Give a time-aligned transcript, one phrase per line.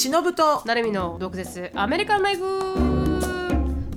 [0.00, 0.62] しのぶと。
[0.64, 1.70] なるみの毒舌。
[1.74, 2.89] アメリカンライフ。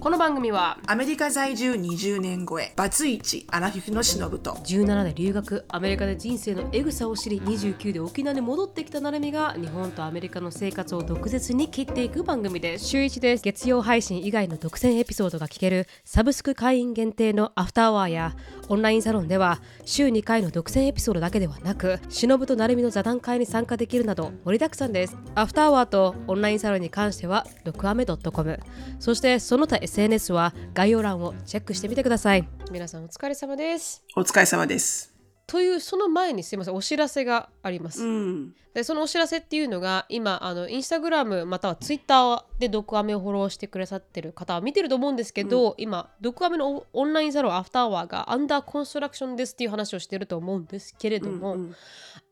[0.04, 12.86] この番組はアメリカ在住20年超えバツイチアラフィフのしのぶと17で留学アメリカで人生のエグさを知り29で沖縄に戻ってきたなるみが日本とアメリカの生活を毒舌に切っていく番組です。
[12.88, 13.44] 週1です。
[13.44, 18.36] 月曜配信以外の独占エピソードが聞けるサブスク会員限定のアフターワーや
[18.68, 25.16] オンラインサロンでは週2回の独占エピソードだけではなくしのぶとなるみの座談会に参加できるなど盛りだくさんです。
[25.36, 28.60] アフターワーとオンラインサロンに関しては毒アメ .com
[29.00, 32.48] そしてその他 SNS は概要欄をチェックしてみてください。
[32.72, 34.04] 皆さんお疲れ様です。
[34.16, 35.14] お疲れ様です。
[35.46, 38.56] というその前にすいませんお知らせがあります、うん。
[38.74, 51.76] でそのお知らせっていうのが今あのインスタグラムまたはツイッターでドクアメをフォローしてくださってる方は見てると思うんですけど、今ドクアメのオオンラインサロンアフターワーがアンダーコンストラクションですっていう話をしてると思うんですけれども、うんうん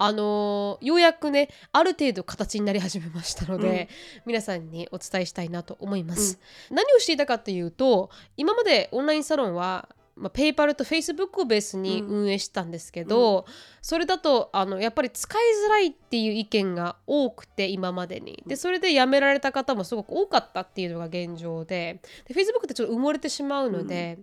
[0.03, 3.87] あのーようやくねある程度形になり始めましたので、
[4.25, 6.39] 皆さんにお伝えしたいなと思います、
[6.71, 13.45] 何をしていたかっていうと今までオンラインサロンはまあ、ペイパルとフェイスブックをベースに運営したんですけど、
[13.81, 18.43] それだとあのやっぱり使いづらいっていう意見が多くて今までに。
[18.45, 24.19] でそれで辞められた方もすごく多かったっていうのが現状でで Facebook ってちょっと埋もれてしまうので、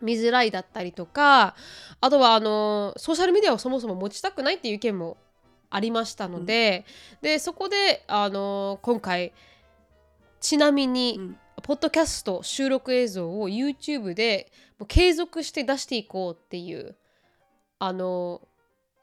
[0.00, 1.54] 見づらいだったりとか
[2.00, 5.16] あとはあのソーシャルメディアをそもそも持ちたくないっていう意見も
[5.68, 6.84] ありましたので,、
[7.22, 9.32] でそこであの今回
[10.40, 11.36] ちなみに、うん。
[11.62, 14.50] ポッドキャスト収録映像を YouTube で
[14.88, 16.96] 継続して出していこうっていう
[17.78, 18.40] あの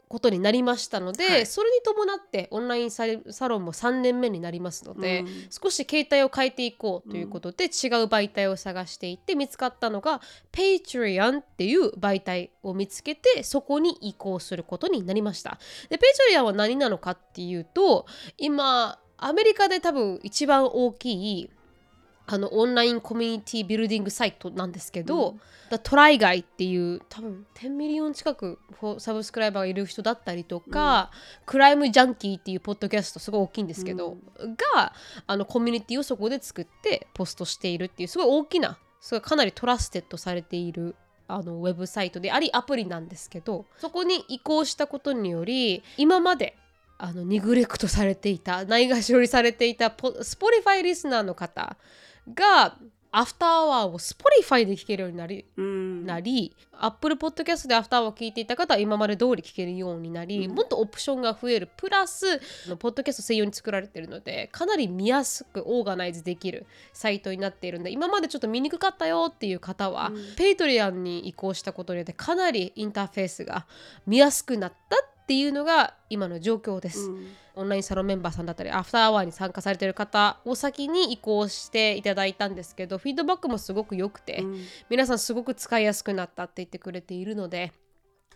[0.09, 1.45] ことになりましたので、はい。
[1.45, 5.27] それに伴ってオンラインササロンも3年目になりますので、うん。
[5.49, 7.69] 少し形態を変えていこうということで、違う
[8.05, 15.59] 媒体を探していって見つかったのが Patreon っていう媒体を見つけてそこに移行することになりました。
[15.89, 18.05] で Patreon は何なのかっていうと
[18.37, 21.49] 今アメリカで多分一番大きい
[22.29, 25.37] あの online community building サイトなんですけど、
[25.69, 28.59] だ Try Guys っていう多分10 million 近く
[28.99, 31.11] subscriber がいる人だったりとか、
[31.45, 34.17] Crime Junkie っていうポッドキャストすごい大きいんですけど、
[34.73, 34.93] が
[35.25, 40.95] あのコミュニティをそこで作ってポストしているっていうすごい大きなすごいかなり trusted されている
[41.29, 46.57] あのウェブサイトでありアプリなんですけどそこに移行したことにより今まで
[46.97, 51.77] あの neglect されていたないがしろにされていたポ Spotify リスナーの方
[52.33, 52.77] が
[53.11, 56.05] アフターアワーを Spotify で聴けるようになりうん。
[56.05, 61.69] なり、Apple Podcast でアフターアワーを聞いていた方は今まで通り聞けるようになり、もっとオプションが増える。
[61.77, 62.39] プラス
[62.77, 73.65] ポッドキャスト専用に作られているのでかなり見やすくオーガナイズできるサイトになっているので今までちょっと見にくかったよっていう方は、 Patreon に移行したことによってかなりインターフェースが
[74.05, 77.09] 見やすくなったっていうのが今の状況です。
[77.55, 84.43] オンラインサロンメンバーさんだったりアフターアワーに参加されている方を先に移行していただいたんですけどフィードバックもすごく良くて、
[84.89, 87.71] 皆さんすごく使いやすくなったって言ってくれているので。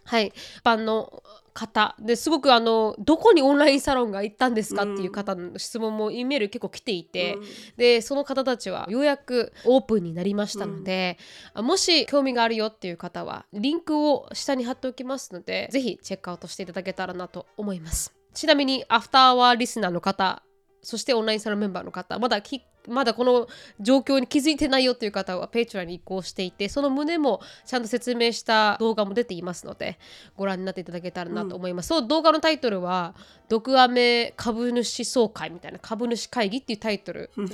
[0.03, 1.23] はい、一般の
[1.53, 1.95] 方。
[1.99, 7.37] ですごくあのどこにオンラインサロンが行ったんですかっていう方の質問も E メール結構来ていて、
[7.77, 11.17] でその方たちはようやくオープンになりましたので、
[11.53, 18.13] あもし興味があるよっていう方はリンクを下に貼っておきますのでぜひチェックアウトしていただけたらなと思います。
[18.33, 20.41] ちなみにアフターアワーリスナーの方
[20.81, 23.47] そしてオンラインサロンメンバーの方まだきまだこの
[23.79, 29.99] 状況に気づいてないよという方は Patreon に移行していてその旨もちゃんと説明した動画も出ていますので
[30.35, 33.13] ご覧になっていただけたらなと思います、その動画のタイトルは
[33.49, 37.47] 「毒アメ株主総会」みたいな株主会議っていうタイトルに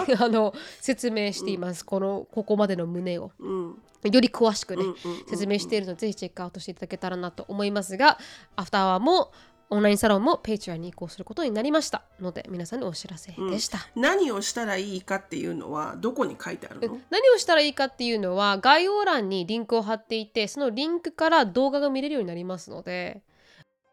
[0.18, 3.32] あの説明しています、このここまでの旨を。
[3.38, 3.82] うん。
[4.02, 5.28] より詳しくね、うんうんうんうん。
[5.28, 8.18] 説明しているのでぜひチェックアウトしていただけたらなと思いますが
[8.56, 9.30] アフターアワーも
[9.70, 16.98] オンラインサロンも Patreon に移行することになりましたので皆さんにお知らせでした、何をしたらいいかっていうのはどこに書いてあるの？
[17.08, 23.22] 何をしたらいいかっていうのは概要欄にリンクを貼っていてそのリンクから動画が見れるようになりますので、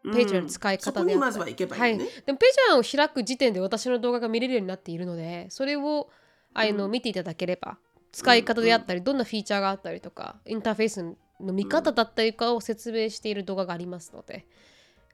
[0.05, 1.03] Patreon の使い方であったり。
[1.03, 2.39] そこにまずは行けばいいね、はい、でも
[2.73, 6.09] Patreon を開く時点で私の動画が見れるようになっているのでそれを
[6.53, 7.77] あの、見ていただければ
[8.11, 11.03] 使い方であったり、どんなフィーチャーがあったりとかインターフェース
[11.39, 14.47] の見方だったりかを説明している動画がありますので、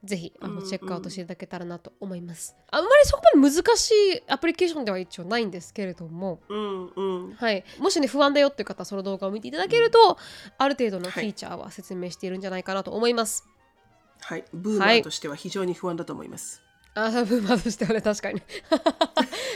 [0.04, 2.54] ぜひあのチェックアウトしていただけたらなと思います。
[2.70, 7.32] あんまりそこまで難しいアプリケーションでは一応ないんですけれども、うんうん。
[7.32, 10.18] はい、もしね不安だよっていう方はその動画を見ていただけると、
[10.58, 13.48] ある程度のフィーチャーは説明しているんじゃないかなと思います。
[14.20, 14.44] はい。
[14.52, 16.62] ブーマーとしては非常に不安だと思います、
[16.94, 18.42] あーブーマーとしてはね確かに。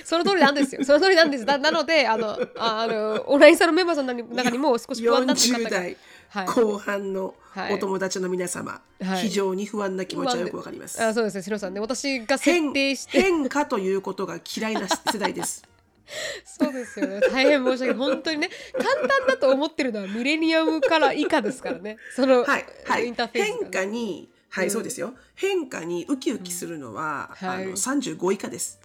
[0.05, 0.85] その通りなんですよ。
[0.85, 1.45] その通りなんです。
[1.45, 5.97] だなのであのああのオンラインサロンメンバーさんの中にも少し不安だっていう40方が代
[6.29, 11.03] はい後半のはいお友達の皆様、はい非常に不安な気持ちはよくわかります。
[11.03, 11.81] あそうですね、シロさんね。
[11.81, 15.63] 私が設変定して、変化ということが嫌いな世代です。
[16.45, 17.21] そうですよね。
[17.21, 17.95] 大変申し訳ない。
[17.95, 21.97] 本当にね、簡単だと思ってるのはミレニアムから以下ですからね。
[22.15, 25.15] その、はい、はい、インターフェースがね、変化に、はい、そうですよ。
[25.35, 28.81] 変化にウキウキするのは、うんはいあの35以下です。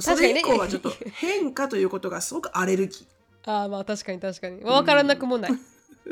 [0.00, 3.50] それ以降はちょっと変化ということがすごくアレルギー。
[3.50, 4.62] あーまあ確かに確かに。
[4.64, 5.52] わからなくもない。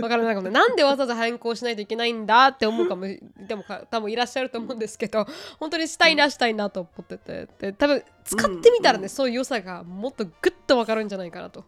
[0.01, 5.27] わからなくもなんでわざわざ変更しないといけないんだって思うかも、でもか多分いらっしゃると思うんですけど、
[5.59, 11.65] 本当にしたいなしたいなと思ってて、で多分使ってみたらね、そういう良さがもっとグッとわかるんじゃないかなと。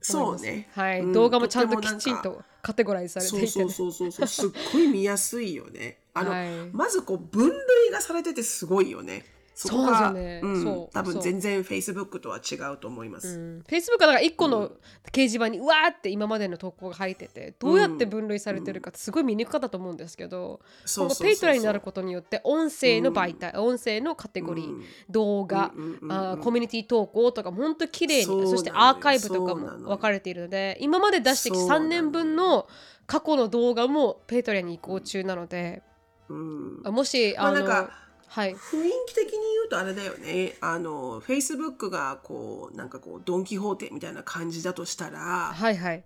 [0.00, 0.68] そうね。
[0.74, 3.48] はい、うん動画もちゃんときちんとカテゴライズされていて、ね。
[3.48, 5.98] そうそうそうそうそう、すっごい見やすいよね。
[6.14, 9.24] あの、はいまずこう分類がされててすごいよね。
[9.54, 10.40] そこが、よね。
[10.42, 13.38] う多分全然 Facebook とは違うと思います。
[13.38, 14.70] うん、Facebook はなんか1個の
[15.12, 21.26] 掲示板にうわーって今までの投稿が入っててどうやって分類されてるかってすごい見にくかったと思うんですけど、そうそうそうそう。
[21.26, 24.82] 今後ペイトラになることによって音声の媒体、音声のカテゴリー、うん。
[25.10, 25.72] 動画、
[26.08, 31.88] あーコミュニティ投稿とかも本当綺麗にそしてアーカイブとかも分かれているので今まで出してきた3そうなのよ。
[31.88, 32.68] 年分の
[33.06, 35.82] 過去の動画も Patreon に移行中なので、
[36.28, 36.80] うん。
[36.84, 37.92] あもしあの、まあなんか
[38.32, 38.54] はい。
[38.54, 40.56] 雰囲気的に言うとあれだよね。
[40.62, 46.04] あの Facebook がこうなんかこうドンキホーテみたいな感じだとしたら、はいはい。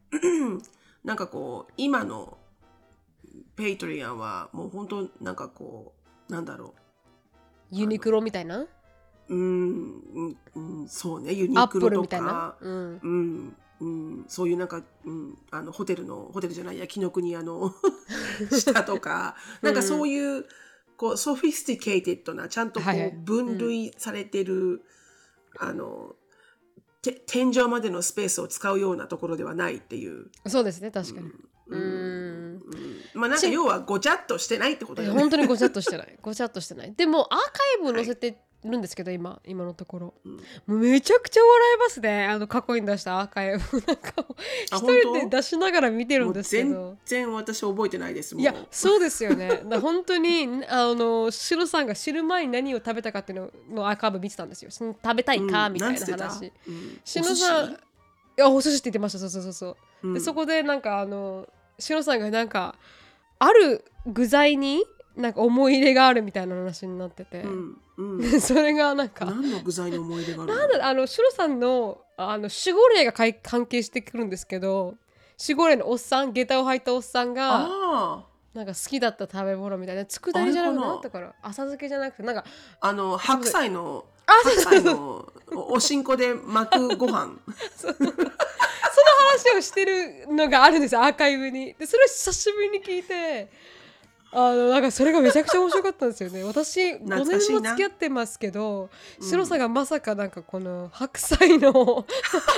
[1.04, 2.36] なんかこう今の
[3.54, 5.92] Patreon はもう本当なんかこ
[6.28, 6.74] うなんだろ
[7.70, 8.58] ユニクロみたいな？
[8.58, 8.68] う。
[9.28, 11.32] うん、うんうん、そうね。
[11.32, 12.26] ユニクロとルみたいな？
[12.26, 17.72] か、、うん、うんうん、そういうなんか、うん、あのホテルのホテルじゃないや紀ノ国屋の
[18.50, 20.46] 下とかなんかそういう
[20.96, 24.82] こうソフィスティケイテッドなちゃんとこはいはいう分類されてる、
[25.58, 26.16] あの
[27.02, 30.30] て天井までのスペースを使うようなところではないっていう。
[30.46, 31.26] そうですね確かに。
[31.28, 31.32] う
[31.68, 32.62] うんん
[33.14, 35.20] まあなんか要はごちゃっとしてないってことだよね。
[35.20, 36.18] 本当にごちゃっとしてない。
[36.22, 36.94] ごちゃっとしてない。
[36.94, 38.38] でもアーカイブ載せて
[38.70, 40.14] るんですけど、今、今のところ。
[40.24, 42.26] うんめちゃくちゃ笑えますね。
[42.26, 43.58] あの過去に出したアーカイブ。
[43.86, 44.12] なんか
[44.64, 47.24] 一人で出しながら見てるんですけど全。
[47.26, 48.36] 然私覚えてないです。
[48.36, 49.62] いやそうですよね。
[49.68, 53.50] だ本当にあのシロさんが知る前に何を食べたかっていうの
[53.82, 54.70] のアーカイブ見てたんですよ。
[54.70, 56.28] その食べたいか、うんみたいななんつってた？
[56.28, 56.52] 話。
[56.68, 57.76] うんさん、い
[58.36, 59.18] やお寿司って言ってました。
[59.18, 59.68] そうそうそうそ
[60.02, 60.08] う。
[60.08, 61.48] うんでそこでなんかあの
[61.78, 62.76] しのさんがなんか
[63.38, 64.84] ある具材に
[65.16, 70.58] なんか思い入れがあるみたいな話になってて、うんうん、 それがなんか何の具材の思い出があるの？
[70.58, 74.94] なんだあのシロさんのあの守護霊がかい関係してくるんですけど
[75.40, 81.00] 守護霊のおっさん下駄を履いたおっさんがあなんか好きだった食べ物みたいな佃煮じゃなくてな？
[81.02, 82.44] だから浅漬けじゃなくてなんか
[82.80, 87.38] あ、あの白菜のあ白菜のお おしんこで巻くご飯。
[89.36, 91.74] 話をしてるのがあるんですよアーカイブに。
[91.74, 93.48] でそれを久しぶりに聞いて
[94.32, 96.42] あのなんかそれがめちゃくちゃ面白かったんですよね。
[96.44, 97.60] 私5懐かしいな。
[97.60, 98.90] 年も付き合ってますけど
[99.20, 99.28] うん。
[99.28, 101.72] 白さがまさかなんかこの白菜の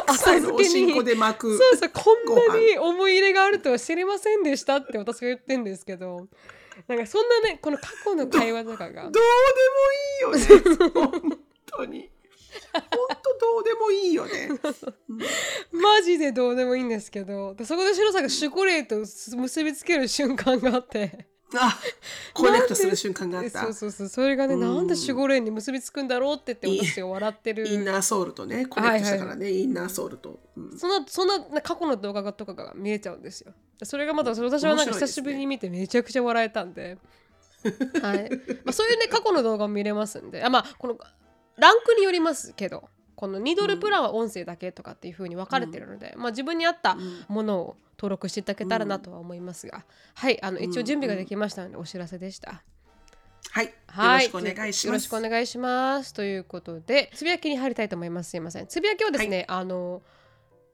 [0.06, 1.56] 白菜のおしんこにで巻く。
[1.56, 6.26] そうそうこんなに思い入れがあるとは知りませんでしたって私が言ってんですけど。
[6.87, 9.20] なんかそんなねこの過去の会話とかがどうで
[10.31, 10.91] もいいよね。
[10.94, 12.11] 本当に。
[12.73, 12.82] 本
[13.23, 14.49] 当どうでもいいよね。
[15.73, 17.55] マジでどうでもいいんですけど。
[17.55, 21.26] でそこで白さが守護霊と結びつける瞬間があって。
[21.56, 21.78] あ
[22.34, 23.62] connect する瞬間があった。
[23.62, 24.08] そうそうそう。
[24.08, 24.60] それがね、うん。
[24.60, 27.67] なんで守護霊に結びつくんだろうって言って私が笑ってる。
[27.67, 30.78] inner soul とね connect したからね、 inner soul と、うん。
[30.78, 33.52] そんなそんな過去の動画とかが見えちゃうんですよ。
[33.82, 36.98] それがまた私はなんか久しぶりに見てめちゃくちゃ笑えたんで、
[38.02, 38.31] はい。
[38.64, 40.44] まあ、そういうね過去の動画も見れますんで。
[40.44, 40.98] あまあこの
[41.56, 47.24] ランクによりますけどこの2ドルプランは音声だけとかっていう風に分かれてるので、まあ、自分に合ったうん。
[47.28, 52.62] ものを登録していただけたらなとは思いますが、はいあの一応準備ができましたのでお知らせでした。
[53.50, 56.12] はい、はい、よろしくお願いしよろますしくお願いします。
[56.12, 58.31] ということで、つぶやきに入りたいと思います。
[58.31, 58.67] すいません。
[58.67, 60.02] つぶやきはですね、あの、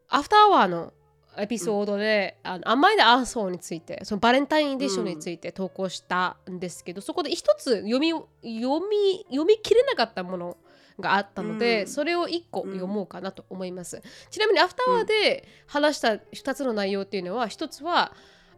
[0.08, 0.92] アフターアワーの
[1.38, 8.26] エピソードで、あの甘いでアーソーについて、そのバレンタインエディションについて投稿したんですけど、そこで一つ読み、読
[8.88, 10.56] み、読み切れなかったもの
[11.00, 11.86] があったので、うん。
[11.88, 14.02] それを一個読もうかなと思います。
[14.30, 18.12] ちなみにアフターアワーで話した2つの内容っていうのは、一つは、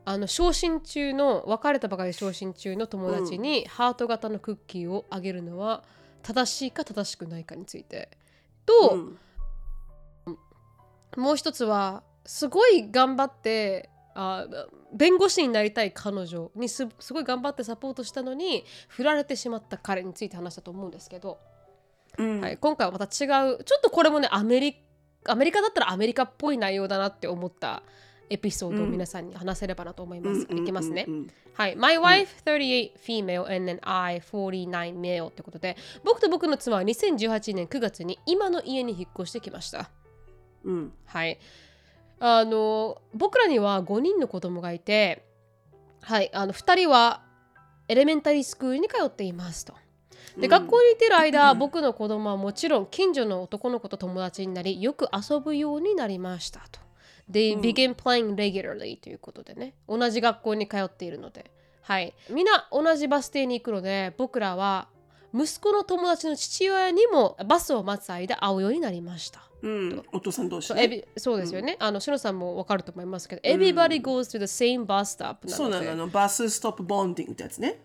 [0.09, 5.83] あの昇進中の別れたばかり昇進中の友達にハート型のクッキーをあげるのは
[6.23, 8.11] 正しいか正しくないかについて。
[8.65, 9.19] と、
[10.27, 10.39] うん。
[11.17, 14.47] もう一つはすごい頑張ってあ
[14.93, 21.39] 弁護士になりたい彼女にすすごい頑張ってサポートしたのに振られてしまった彼について話したと思うんですけど、
[22.19, 24.77] うんはい、今回はまた違うちょっとこれもねアメリ
[25.25, 27.83] アメリカだったらアメリカっぽい内容だなって思った
[28.31, 30.43] エピソードを皆さんに話せればなと思います。
[30.51, 31.05] いきますね。
[31.07, 31.77] うんうんはい。
[31.77, 39.89] My wife 38 female and then I 49 male ってことで、僕と僕の妻は2018年9月に今の家に引っ越してきました。
[40.65, 41.39] うんはい。
[42.21, 45.25] あの、僕らには5人の子供がいて、
[46.03, 46.31] はい。
[46.35, 47.23] あの、2人は
[47.89, 49.73] エレメンタリースクールに通っていますと。
[50.37, 56.81] で、学校に行っている間、僕の子供はもちろん近所の男の子と友達になり、よく遊ぶようになりましたと。
[57.31, 61.51] They begin playing regularly ということでね、同じ学校に通っているので、
[61.83, 62.15] はい。
[62.31, 64.89] みんな同じバス停に行くので、僕らは
[65.35, 69.43] 息子の友達の父親にもバスを待つ間会うようになりました。
[69.63, 70.03] うん。
[70.13, 71.05] お父さん同士ね。
[71.17, 71.77] そうですよね。
[71.79, 75.49] あの、しのさんもわかると思いますけど、Everybody goes to the same bus stop なので。
[75.53, 75.91] そうなの。
[75.91, 77.81] あのバスストップボンディングってやつね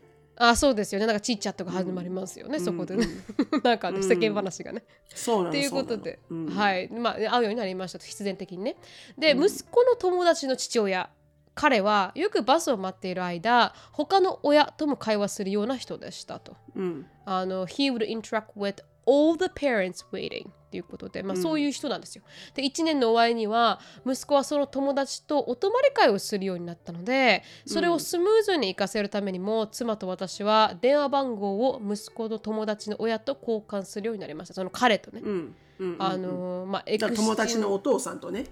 [0.49, 1.05] あ、そうですよね。
[1.05, 2.95] なんかちっちゃとか始まりますよね、そこで。
[2.95, 3.05] ね。
[3.63, 4.83] なんかね、世間話がね。
[5.13, 6.47] そうっていうことで、うん。
[6.47, 8.05] はい、まあ、会うようになりましたと。
[8.05, 8.75] 必然的にね。
[9.17, 11.11] で、息子の友達の父親、
[11.53, 16.55] 彼はよくバスを待っている間、他の親とも会話するような人でしたと。
[16.75, 17.05] うん。
[17.25, 22.23] あの、he would interact with all the parents waiting っていうことで、まあ、そういう人なんですよ。
[22.55, 34.53] で、1年の終わりには、息子はその友達とお泊まり会をするようになったので、それをスムーズに活かせるためにも、妻と私は電話番号を息子の友達の親と交換するようになりました。
[34.53, 35.21] その彼とね。
[35.23, 38.45] うんうんあのーまあ、友達のお父さんとね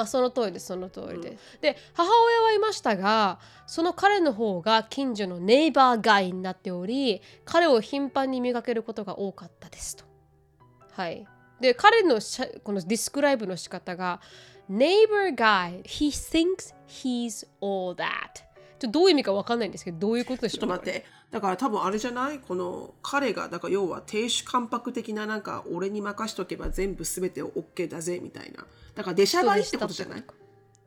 [0.00, 10.04] あその通りですその通りです、で母親はいましたがその彼の方が近所のネイバーガイになっており彼を頻繁に見かけることが多かったですと。
[10.92, 11.26] はい。
[11.60, 12.20] で彼の
[12.62, 14.20] このディスクライブの仕方が
[14.70, 18.47] neighbor guy he thinks he's all that
[18.78, 20.60] ちょっとどういう意味かわかんないんですけどどういうことでしょう？
[20.60, 21.04] ちょっと待って。
[21.30, 22.38] だから多分あれじゃない？
[22.38, 28.64] この彼がだから要は亭主関白的ななんか俺に任しとけば全部全て OK だぜみたいな。
[28.94, 30.24] だから出しゃばりってことじゃない？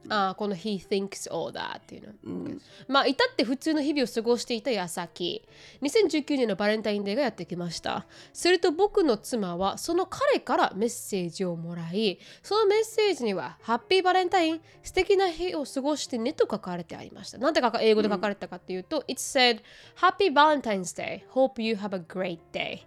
[0.09, 5.47] ああこの He thinks all that っていうの、まあ至って普通の日々を過ごしていた矢先。
[5.81, 8.05] 2019年のバレンタインデーがやってきました。
[8.33, 17.37] すると僕の妻はその彼からメッセージをもらいそのメッセージにはハッピーバレンタイン素敵な日を過ごしてねと書かれてありました。
[17.37, 19.61] なんて書か英語で書かれたかっていうと、It said
[19.97, 21.23] Happy Valentine's Day.
[21.29, 22.79] Hope you have a great day.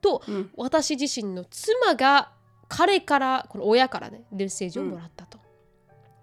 [0.00, 0.22] と、
[0.56, 2.32] 私自身の妻が
[2.68, 5.38] 彼からこの親からねメッセージをもらったと、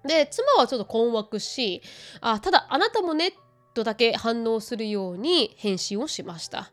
[0.05, 1.81] で妻はちょっと困惑し
[2.21, 3.33] あただあなたもね
[3.73, 6.71] とだけ反応するように返信をしました。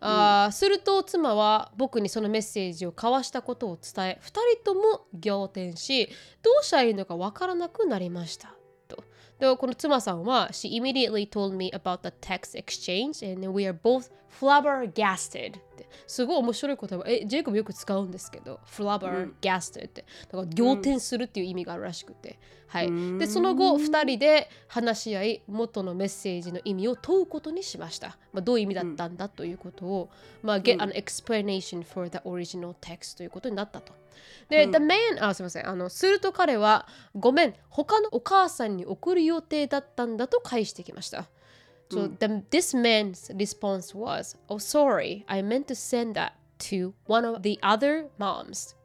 [0.00, 6.08] あ、すると妻は僕にそのメッセージを交わしたことを伝え2人とも仰天し
[6.42, 8.54] どうしたらいいのかわからなくなりました。
[8.88, 9.02] と。
[9.38, 15.88] でこの妻さんは She immediately told me about the text exchange and we are both flabbergasted って。
[16.06, 17.04] すごい面白い言葉。
[17.06, 20.04] えジェイコブよく使うんですけど flabbergasted って。
[20.30, 23.18] だから仰天するっていう意味があるらしくて、はい。
[23.18, 30.10] でその後2人で話し合い元のメッセージの意味を問うことにしました、まあ、どういう意味だったんだということを、
[30.42, 33.94] まあ、get an explanation for the original text ということになったと。
[34.48, 35.68] で、The man あすみません。
[35.68, 41.28] あのすると彼はごめん他のお母さんに送る予定だったんだと返してきました
[41.90, 46.32] So the, this man's response was, "Oh, sorry, I meant to send that
[46.70, 48.76] to one of the other moms."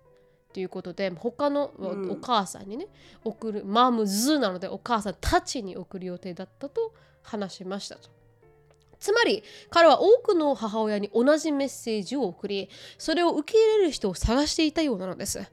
[0.53, 1.73] ということで他の
[2.09, 2.87] お母さんにね、
[3.23, 6.93] 送るマムズなのでお母さんたちに送る予定だったと
[7.23, 8.09] 話しましたと。
[8.99, 15.43] つまり彼は多くの母親に同じメッセージを送りそれを受け入れる人を探していたようなのです。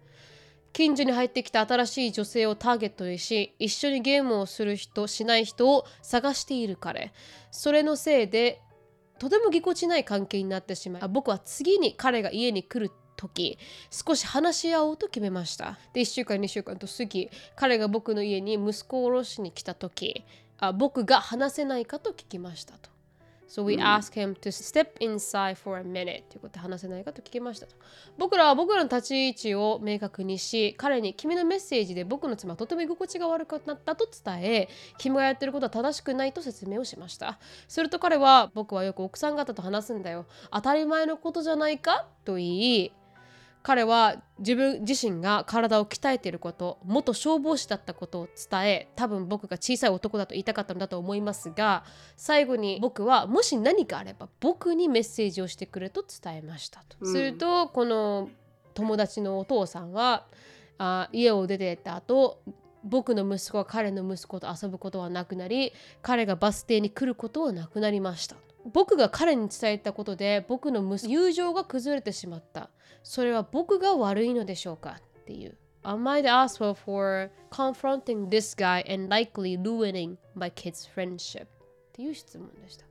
[0.72, 7.12] 近所に入ってきた新しい女性をターゲットにし一緒にゲームをする人しない人を探している彼。
[7.50, 8.60] それのせいで
[9.18, 13.58] とてもぎこちない関係になってしまい僕は次に彼が家に来る時
[13.90, 15.78] 少し話し合おうと決めました。
[15.92, 20.24] で1週間2週間と過ぎ彼が僕の家に息子を下ろしに来た時
[20.58, 22.90] あ僕が話せないかと聞きましたと。
[23.50, 27.74] So we asked him to step inside for a minute ということで話せないかと聞きましたと。
[28.16, 37.40] 僕らは僕らの立ち位置を明確にし、彼に君のメッセージで僕の妻はとても居心地が悪くなったと伝え、君がやってることは正しくないと説明をしました。
[37.66, 40.26] すると彼は僕はよく奥さん方と話すんだよ。
[40.52, 42.06] 当たり前のことじゃないか？
[42.24, 42.92] と言い、
[43.62, 51.84] 彼は自分自身が体を鍛えていること元消防士だったことを伝え多分僕が小さい男だと言いたかったのだと思いますが
[52.16, 58.30] 最後に僕はもし何かあれば僕にメッセージをしてくれと伝えましたと、するとこの
[58.74, 60.26] 友達のお父さんは
[60.78, 62.40] あ家を出てった後
[62.82, 68.36] 僕の息子は彼の息子と遊ぶことはなくなり彼がバス停に来ることはなくなりました
[68.66, 72.70] 僕が彼に伝えたことで僕の友情が崩れてしまった
[73.02, 81.44] それは僕が悪いのでしょうかっていう I the asshole for confronting this guy and likely ruining my kid's friendship?
[81.44, 81.46] っ
[81.92, 82.84] ていう質問でした。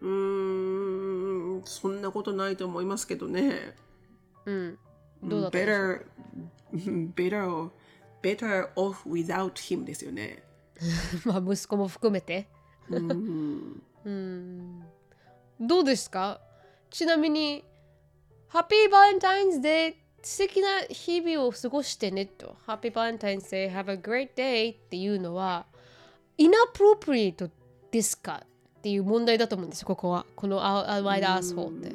[0.00, 3.74] うーんそんなことないと思いますけどね。
[4.46, 4.78] うん。
[5.22, 6.06] どうだったでしょう
[6.72, 7.70] better, better,
[8.22, 10.42] better off without him ですよね。
[11.26, 12.48] まあ息子も含めて。
[12.88, 14.82] うんうん。
[15.60, 16.40] どうですか？
[16.90, 17.64] ちなみに、
[18.48, 22.56] ハッピーバレンタインズデー素敵な日々を過ごしてねと。
[22.66, 25.66] ハッピーバレンタインズデー have a great day っていうのは、
[26.38, 27.50] inappropriate
[27.90, 28.42] ですか？
[28.78, 30.24] っていう問題だと思うんですよ、ここは。
[30.34, 31.94] この Am I the asshole って。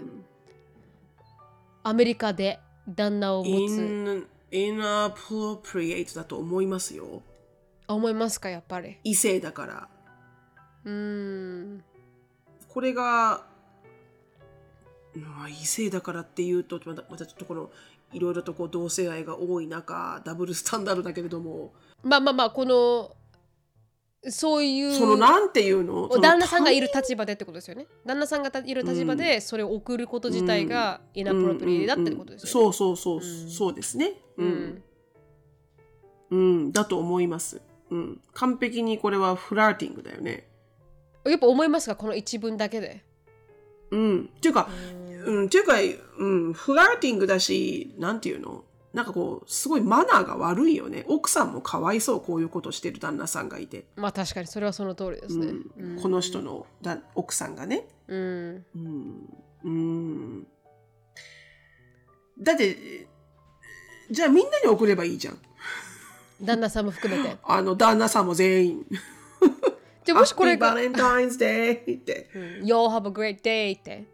[1.81, 3.71] アメリカで旦那を持つ。
[3.71, 7.23] In, inappropriate だと思いますよ。
[7.87, 8.97] 思いますか、やっぱり。
[9.03, 9.89] 異性だから。
[10.83, 11.83] うーん。
[12.69, 13.45] これが、
[15.15, 17.69] まあ、異性だからっていうとまたまたちょっとこの
[18.13, 23.15] いろいろとこう同性愛が多い中ダブルスタンダードだけれども、まあまあまあ、この、
[24.29, 24.93] そういう。
[24.93, 26.07] そのなんていうの？
[26.19, 27.87] 旦那さんがいる立場でってことですよね。
[28.05, 32.51] 旦那さんがいる立場でそれを送ること自体がイナプロプリだってことですよね。
[32.51, 34.13] そうそうそう、そうですね。
[34.37, 34.83] うん、
[36.31, 37.61] うん、だと思います。
[37.91, 40.47] うん、完璧にこれはフラーティングだよね。
[41.25, 43.03] やっぱ思いますかこの一文だけで。
[43.91, 44.67] うん、っていうか、
[45.25, 45.73] うん、っていうか、
[46.17, 48.63] うん、フラーティングだし、なんていうの？
[48.93, 51.03] なんかこう、すごいマナーが悪いよね。
[51.09, 53.83] 奥さんもかわいそう、こういうことしてる旦那さんがいて。
[53.97, 55.47] まあ確かにそれはその通りですね。
[55.77, 57.87] うんこの人のだ奥さんがね。
[58.07, 58.65] うん。
[59.65, 60.47] うん。
[62.39, 63.07] だって、
[64.09, 65.39] じゃあみんなに送ればいいじゃん。
[66.41, 67.35] 旦那さんも含めて。
[67.43, 68.85] あの、旦那さんも全員。
[70.05, 72.29] じゃあもしこれが、バレンタインズデーって。
[72.33, 74.05] うん Y'all have a great day って。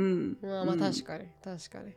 [0.00, 0.38] うん。
[0.42, 1.92] まあまあ確かに、確かに。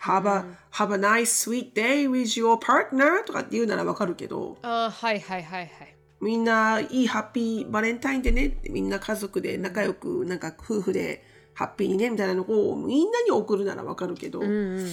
[0.00, 5.96] have a, have a nice sweet day with your partner とかって言うならわかるけど、ああ、はいはいはいはい。
[6.20, 14.88] みんないいハッピーバレンタインでねってみんな家族で仲良くなんか夫婦でハッピーにねみたいなのをみんなに送るならわかるけど、うんうん。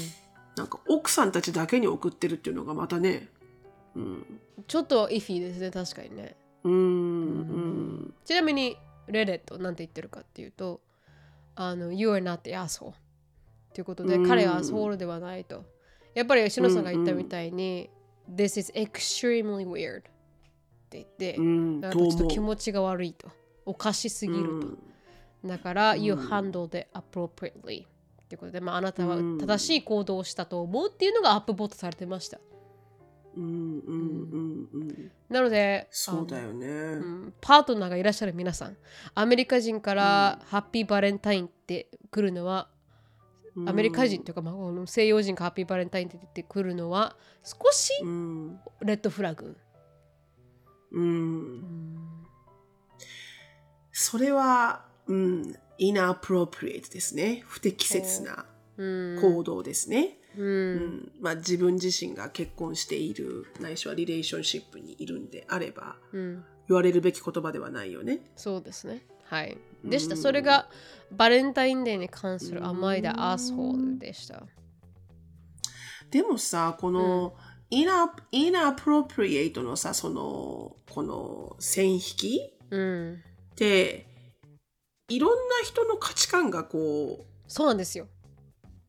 [0.56, 3.28] なんか奥さんたちだけに送ってるっていうのがまたね
[4.68, 6.36] ちょっとイフィーですね、確かにね。
[6.64, 10.82] うーんうんちなみに、レレットなんて言ってるかっていうと、
[11.56, 12.94] あの、You are not the asshole っ
[13.74, 15.64] ていうことで、彼はアスホールではないと。
[16.14, 17.90] やっぱり吉野さんが言ったみたいに、
[18.34, 20.04] This is extremely weird っ
[20.90, 23.30] て言って、ちょっと気持ちが悪いと。
[23.66, 24.60] おかしすぎる
[25.44, 25.48] と。
[25.48, 32.40] だから、You handled it appropriately っていうことで、まあ、あなたは正しい行動をしたと思うっていうのがアップボートされてました。
[33.36, 35.12] うんうんうんうん。
[35.30, 37.34] なので、そうだよね、うん。
[37.42, 38.78] パートナーがいらっしゃる皆さん。
[39.14, 42.70] アメリカ人からハッピーバレンタインって来るのは、
[43.66, 48.60] アメリカ人というか、まあ、この西洋人がハッピーバレンタインって言ってくるのは少しうん。
[48.82, 49.58] レッドフラグ、
[50.92, 52.26] うん。
[53.92, 57.44] それは、うん、inappropriate ですね。
[57.48, 58.46] 不適切な
[58.78, 59.22] うん。
[59.22, 60.46] 行動ですね、うん。
[60.46, 61.12] うん。
[61.20, 68.20] まあ、自分自身が結婚しているないしはリレーションシップにいるんであればうん、言われるべき言葉ではないよね。
[68.36, 69.06] そうですね。
[69.26, 69.58] はい。
[69.84, 70.16] でした。
[70.16, 70.68] それが
[71.12, 74.44] バレンタインデーに関する甘いだアースホールでした。
[76.12, 77.36] でもさこの、
[77.70, 83.14] イナイナプロプリエイトのさそのこの線引きうん。
[83.52, 84.08] って
[85.08, 88.06] いろんな人の価値観がこそうなんですよ。
[88.06, 88.08] う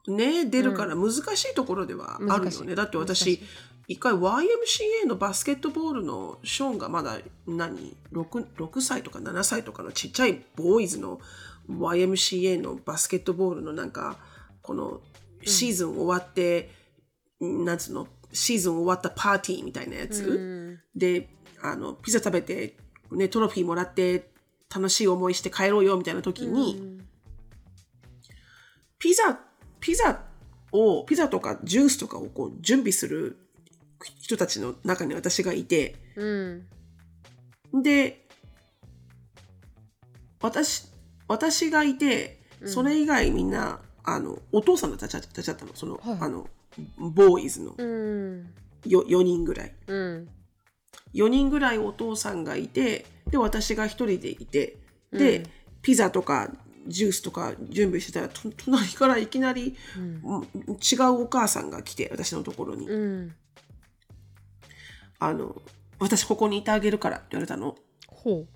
[0.09, 2.75] ね出るから難しいところではあるよね。
[2.75, 3.41] だって私
[3.89, 11.21] 一回 YMCA のバスケットボールのショーンがまだ何？6, 6歳とか7歳とかのちっちゃいボーイズの
[11.69, 14.17] YMCA のバスケットボールのなんか
[14.63, 15.01] この
[15.45, 16.71] シーズン終わって、
[17.41, 18.09] なんつうの？
[18.33, 20.81] シーズン終わったパーティーみたいなやつ、うん。
[20.99, 21.29] で
[21.63, 22.77] あのピザ食べて、
[23.13, 24.31] ね、トロフィーもらって
[24.75, 27.01] 楽しい思いして帰ろうよみたいな時に、
[28.99, 29.39] ピザ
[29.87, 30.21] ピザ
[30.73, 33.39] をピザとかジュースとかをこう準備する
[34.21, 35.95] 人たちの中に私がいて。
[36.17, 36.67] うん
[37.83, 38.27] で
[40.41, 40.89] 私
[41.29, 45.73] 私がいてそれ以外みんな、あのお父さんたちたちだったの。
[45.75, 46.19] その,、はい。
[46.21, 46.49] あの
[46.99, 47.75] ボーイズの。
[47.77, 48.53] うん。
[48.87, 49.75] よ4人ぐらい。
[49.87, 50.29] うん。
[51.15, 54.79] 4人ぐらいお父さんがいてで私が1人でいて。
[55.13, 55.45] で、
[55.83, 56.51] ピザとか
[56.87, 63.35] ジュースとか準備してたらと隣からいきなり、うん違うお母さんが来て私のところに、うん。
[65.19, 65.63] あの
[65.99, 67.77] 「私ここにいてあげるから」って言われたの。
[68.09, 68.47] ほ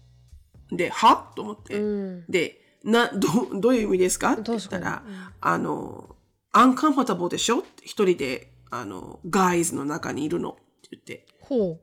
[0.71, 2.25] で「は?」と思って、ううん。
[2.29, 4.33] でなどどういう意味ですか？
[4.33, 5.03] って言ったら
[5.41, 6.17] 「あの
[6.53, 10.51] アンカンファタボーでしょ?」って一人であの、ガイズの中にいるの。
[10.51, 11.27] って言って。
[11.41, 11.81] ほう。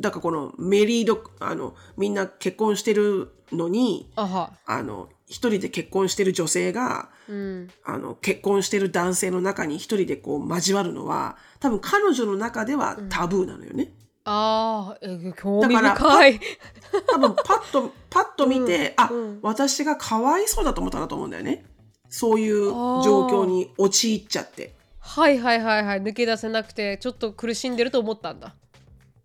[0.00, 4.52] だからこのメリード、あの、みんな結婚してるのに、あは。
[4.66, 7.70] あの、一人で結婚してる女性が、うん。
[7.84, 13.94] あの、結婚してる男性の中に一人でこう交わるのは、多分彼女の中ではタブーなのよね。
[14.24, 16.40] あーえ興味だから深い。
[17.10, 19.38] 多分パッと、パッと見て、あ、うん。
[19.42, 21.64] 私がかわいそうだと思ったなと思うんだよね。
[22.10, 24.74] そういう状況に陥っちゃって。
[24.98, 26.02] はいはいはいはい。
[26.02, 28.54] 抜け出せなくてちょっと苦しんでると思ったんだ。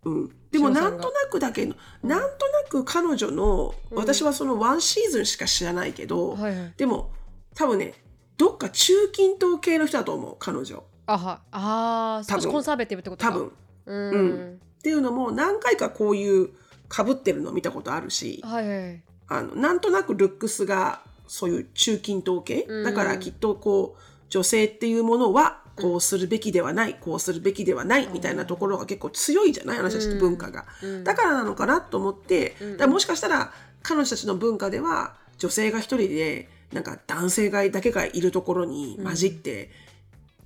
[0.04, 2.30] うん、でもなんとなくだけど、なんとな
[2.70, 6.72] く彼女の、私はそのワンシーズンしか知らないけど、はいはい。
[6.76, 7.12] でも
[7.54, 7.94] 多分ね、
[8.36, 10.84] どっか中近東系の人だと思う、彼女。
[11.06, 12.42] あはあー多分。
[12.42, 13.32] 少しコンサーベティブってことか。
[13.32, 13.52] 多分。
[13.86, 14.60] うん、うん。
[14.78, 16.50] っていうのも何回かこういう
[16.90, 19.02] 被ってるの見たことあるし、はいはい。
[19.28, 22.84] あのなんとなくルックスがそういう中近東系、うん。
[22.84, 29.78] だからきっとこう女性っていうものはこうするべきではない、こうするべきではないみたいなところが結構強いじゃない？
[29.78, 31.04] 私たちの文化が、うん。
[31.04, 32.76] だからなのかなと思って、うん。
[32.76, 39.70] だもしかしたら彼女たちの文化では女性が一人でなんか男性がだけがいるところに混じって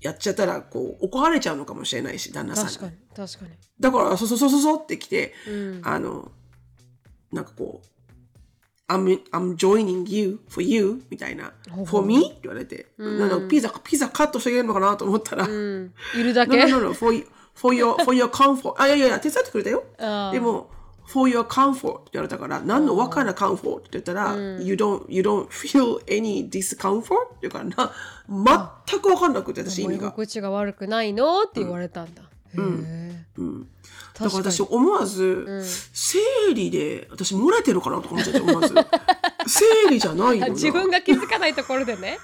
[0.01, 2.97] やっちゃったらこう怒られちゃうのかもしれないし旦那さんに確かに
[3.29, 3.51] 確かに。
[3.81, 5.81] だから、そそそそそって来て、うん。
[5.85, 6.31] あの、
[7.33, 7.87] なんかこう、
[8.93, 11.53] I'm, I'm joining you for you みたいな。
[11.87, 12.19] for me?
[12.19, 12.87] って言われて。
[12.99, 15.47] うん、ピザ、ピザカットしてくれるのかなと思ったら。
[15.47, 17.15] いるだけ？No, no, no, for,
[17.55, 18.75] for your, for your comfort.
[18.77, 19.85] あ、いやいや、手伝ってくれたよ。
[20.33, 20.71] でも、
[21.07, 27.01] for your comfort って言われたから、何のわからな comfort って言ったら、うん、you don't, you don't feel any discomfort?
[27.01, 27.93] って言うからな、
[28.89, 30.11] 全くわかんなくて、私意味が。
[30.11, 31.43] 心地が悪くないの？
[31.43, 32.23] って言われたんだ。
[32.23, 33.69] うんうん。
[34.15, 36.19] だから私思わず、生
[36.55, 38.75] 理で私漏れてるかなとか思っちゃって思わず。
[39.47, 40.47] 生理じゃないよ。
[40.47, 42.19] な自分が気づかないところでね。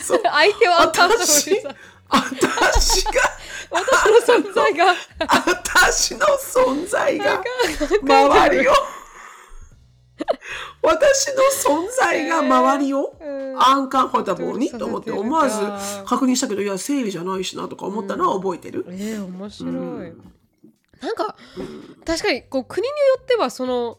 [0.00, 0.22] そう。
[0.22, 1.50] 相手は私
[2.08, 3.12] 私が
[3.70, 4.94] 私の存在が。
[5.28, 7.42] 私の存在が
[8.02, 8.72] 周りを
[10.82, 13.36] 私の存在が周りをうん。
[13.58, 15.58] アンカンフォータブルにうんと思って思わず
[16.04, 19.72] 確認したけどいや生理じゃないしなとか思ったのは覚えてる、えー、面白い、
[21.00, 21.36] なんか
[22.04, 23.98] 確かにこう国によってはその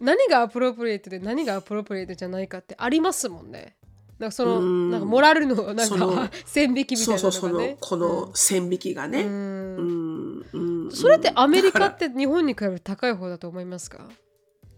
[0.00, 3.76] 何がアプロプリエイトで何がアプロプリエイトじゃないかってありますもんね。
[4.18, 4.90] なんかそのうん。
[4.90, 9.30] なんかモラルのなんそのか線引きみたそいうなそうそののがねこの線引きがね、うん。
[9.32, 14.08] うんうんそれってアメリカって日本に比べて高い方だと思いますか？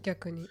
[0.01, 0.47] 逆に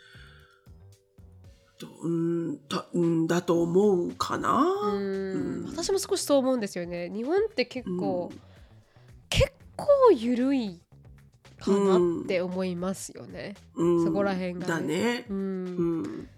[1.87, 5.67] らうんだうんだと思うかな、うん。
[5.69, 7.11] 私も少しそう思うんですよね。
[7.11, 8.41] 日本って結構、うん。
[9.29, 10.81] 結構緩い
[11.59, 14.05] かなって思いますよね、うん。
[14.05, 14.67] そこら辺がね。
[14.67, 15.37] だね、うん。
[15.37, 15.41] う
[16.03, 16.29] ん、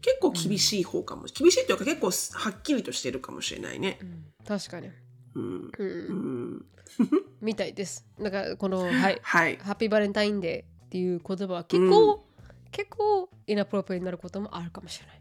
[0.00, 3.98] 結構厳しい方かも、厳しいっていうか結構はっきりとしてるかもしれないね。
[4.00, 4.24] うん。
[4.46, 4.90] 確かに、
[5.34, 5.88] うん、うん。
[5.88, 6.12] う
[6.54, 6.66] ん、
[7.40, 8.06] みたいです。
[8.18, 9.18] なんかこのはい。
[9.22, 9.56] はい。
[9.58, 12.24] ハッピーバレンタインデーっていう言葉は結構、
[12.70, 15.20] 結構イナプロプリになることもあるかもしれない。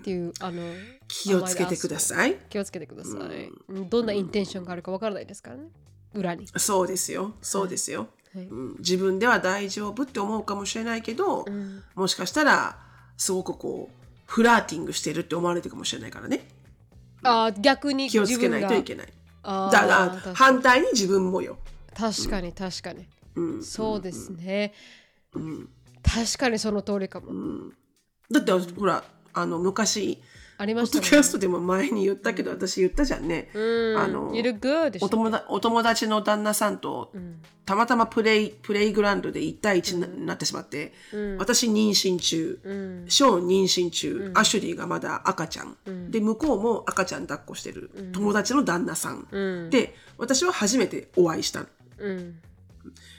[0.00, 0.62] っていうあの
[1.06, 2.34] 気をつけてください。
[2.50, 3.50] 気をつけてください。
[3.88, 5.70] どんなインテンションがあるかわからないですからね。
[6.14, 6.46] 裏に。
[6.56, 7.34] そうですよ。
[7.40, 8.46] そうですよ、はい。
[8.46, 11.82] うん、自分では大丈夫って思うかもしれないけど、うん。
[11.94, 12.78] もしかしたら
[13.16, 16.46] すごくこうフラーティングしてるって思われてるかもしれないからね。
[17.22, 18.82] あー逆に気をつけないとい。
[18.84, 19.08] けない。
[19.42, 19.72] あー。
[19.72, 19.86] だか
[20.26, 21.58] ら反対に自分もよ、
[21.94, 23.06] 確かに確かに。
[23.36, 23.64] うん。
[23.64, 24.74] そうですね。
[25.34, 25.68] うん
[26.02, 27.28] 確かにその通りかも。
[27.28, 27.72] うん、
[28.30, 30.22] だってほらあの昔
[30.60, 31.04] ありポッましたね。
[31.04, 33.96] ドキャストでも前に言ったけど、私言ったじゃんね、うん。
[33.96, 34.32] あの
[35.00, 37.40] お友だお友達の旦那さんとうん。
[37.64, 41.38] たまたまプレイプレイグラウンドで1対1にな,、なってしまって、うん。
[41.38, 43.04] 私妊娠中、うん。
[43.08, 46.10] ショーン妊娠中、アシュリーがまだ赤ちゃん、ん。
[46.10, 49.70] で向こうも赤ちゃん抱っこしてる、友達の旦那さん、うん。
[49.70, 51.66] で私は初めてお会いした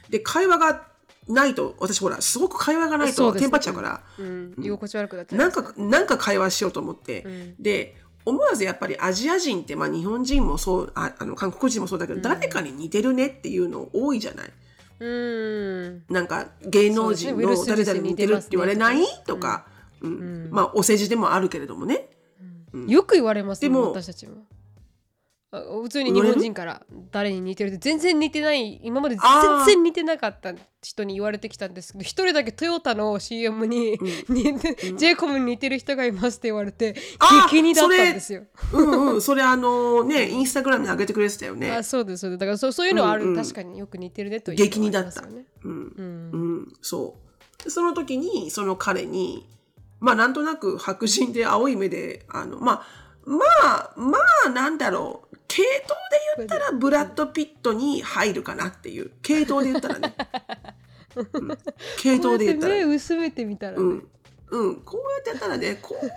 [0.10, 0.89] で会話が
[1.30, 4.56] ないと私ほらすごく会話がないとテンパっちゃうから、うん。
[4.60, 7.56] 居心地悪くなっちゃうなんかなんか会話しようと思って、ん。
[7.62, 14.52] で思わずやっぱりアジア人って、まあ、日本人もそうああの韓国人もそうだけど、誰かに似てるねっていうの多いじゃない？
[15.00, 16.04] うん。
[16.10, 19.68] なんか芸能人の誰々に似てるって言われない、とか、
[20.02, 20.50] うん。
[20.52, 22.10] まあお世辞でもあるけれどもね。
[22.88, 24.44] よく言われますね私たちも。
[24.52, 24.56] あ
[25.52, 33.98] 普通に日本人から誰に似てるって全然似てない今まで全然似てなかった人に言われてきたんですけど一人だけトヨタの CM に、
[34.30, 38.44] 似て j コムに似てる人がいますって言われてあ激似だったんですよ。
[38.74, 39.22] うんうん。
[39.22, 41.72] それあのねインスタグラムに上げてくれてたよね。
[41.72, 42.40] あそうですそうです。
[42.40, 43.30] だからそうそういうのはある、うん。
[43.32, 45.22] うん確かによく似てるねという激似だった。
[45.22, 45.72] のはありますよねうん。
[45.72, 46.32] うん。
[46.32, 47.16] うん、そ
[47.60, 47.64] う。
[47.64, 49.48] でその時にその彼に
[50.00, 56.00] まあなんとなく白人で青い目であのまあまあまあなんだろう系統
[56.38, 59.12] で言ったらブラッド・ピットに入るかなっていう。
[59.24, 60.16] 系統で言ったらね、
[61.34, 61.58] うん。
[61.98, 63.84] 系統で言ったら目薄めてみたら、ね。
[63.84, 64.10] うん、
[64.52, 66.14] うん、こうやってやったらねこうや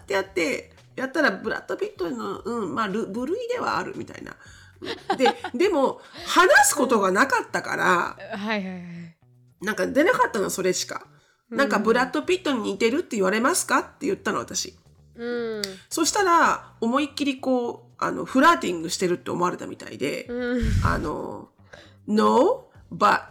[0.00, 4.36] ってやってやったらブラッド・ピットの、うんまあ、ル部類ではあるみたいな。
[4.80, 5.16] うん。
[5.18, 9.16] で でも話すことがなかったからはいはいはい。
[9.62, 11.08] なんか出なかったのそれしか。
[11.50, 14.76] なんかブラッド・ピットに似てるって言われますかって言ったの私。
[15.16, 15.62] うん。
[15.88, 20.62] そしたら思いっきりこうあのフラーティングしてるって思われたみたいで、うん。
[20.84, 21.48] あの
[22.06, 23.22] 「No, but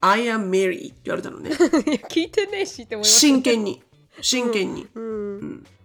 [0.00, 1.50] I am Mary」って言われたのね。
[1.52, 1.58] いや
[2.08, 3.82] 聞いてねえしって思います真剣に。
[4.20, 4.86] 真剣に。
[4.94, 5.00] うん。
[5.00, 5.79] そうそう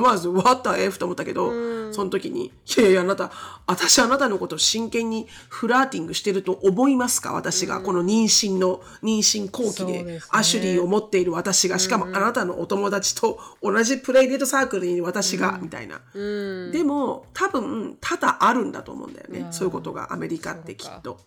[0.00, 1.52] まず、What the F と思ったけど、
[1.92, 3.30] その時に、いやいや、あなた、
[3.66, 7.32] 私あなたのことを真剣にフラーティングしてると思いますか？
[7.32, 16.00] 私が、この妊娠の、妊娠後期でアシュリーを持っている私が、しかもあなたのお友達と同じプレイデートサークルに私が、みたいな。
[16.14, 16.72] うん。
[16.72, 19.48] でも、多分、多々あるんだと思うんだよね。
[19.50, 21.20] そういうことがアメリカってきっと。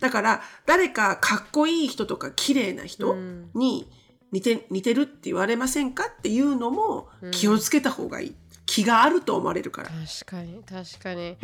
[0.00, 3.14] だから、誰かかっこいい人とか綺麗な人
[3.54, 3.86] に
[4.32, 8.34] 似て似てるって言われませんかっていうのも気をつけた方がいい。
[8.66, 9.88] 気があると思われるから。
[9.88, 11.36] 確かに確かに、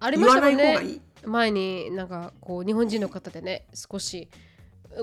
[0.00, 0.84] ありましたもんね。
[0.84, 4.28] い前になんかこう日本人の方でね少し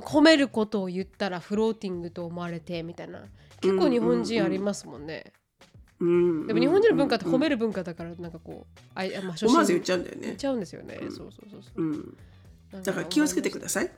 [0.03, 3.23] 褒めることを言ったらフローティングと思われてみたいな。
[3.61, 5.33] 結構日本人ありますもんね、
[5.99, 6.47] うん。
[6.47, 10.21] でも日本人の文化って褒める文化だからなんかこうあいまあ初思わず言っ心ちゃうんだよね。
[10.27, 11.81] 言っちゃうんですよね、そうそうそうそう。
[11.81, 12.17] うん。
[12.83, 13.91] だから気をつけてください。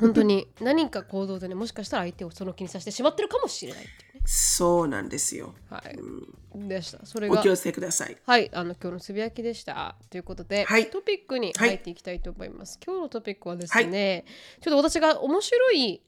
[0.00, 5.54] 本当に何か行動でねもしかしたら相手をその気にさせてしまってるかもしれないっていうねそうなんですよ。
[5.70, 8.16] はい、でしたそれがお気をつけください。
[8.26, 9.96] はい、あの今日のつぶやきでした。
[10.10, 12.78] ということで、はいトピックに入っていきたいと思います。
[12.84, 14.26] 今日のトピックはですね、
[14.60, 16.02] ちょっと私が面白い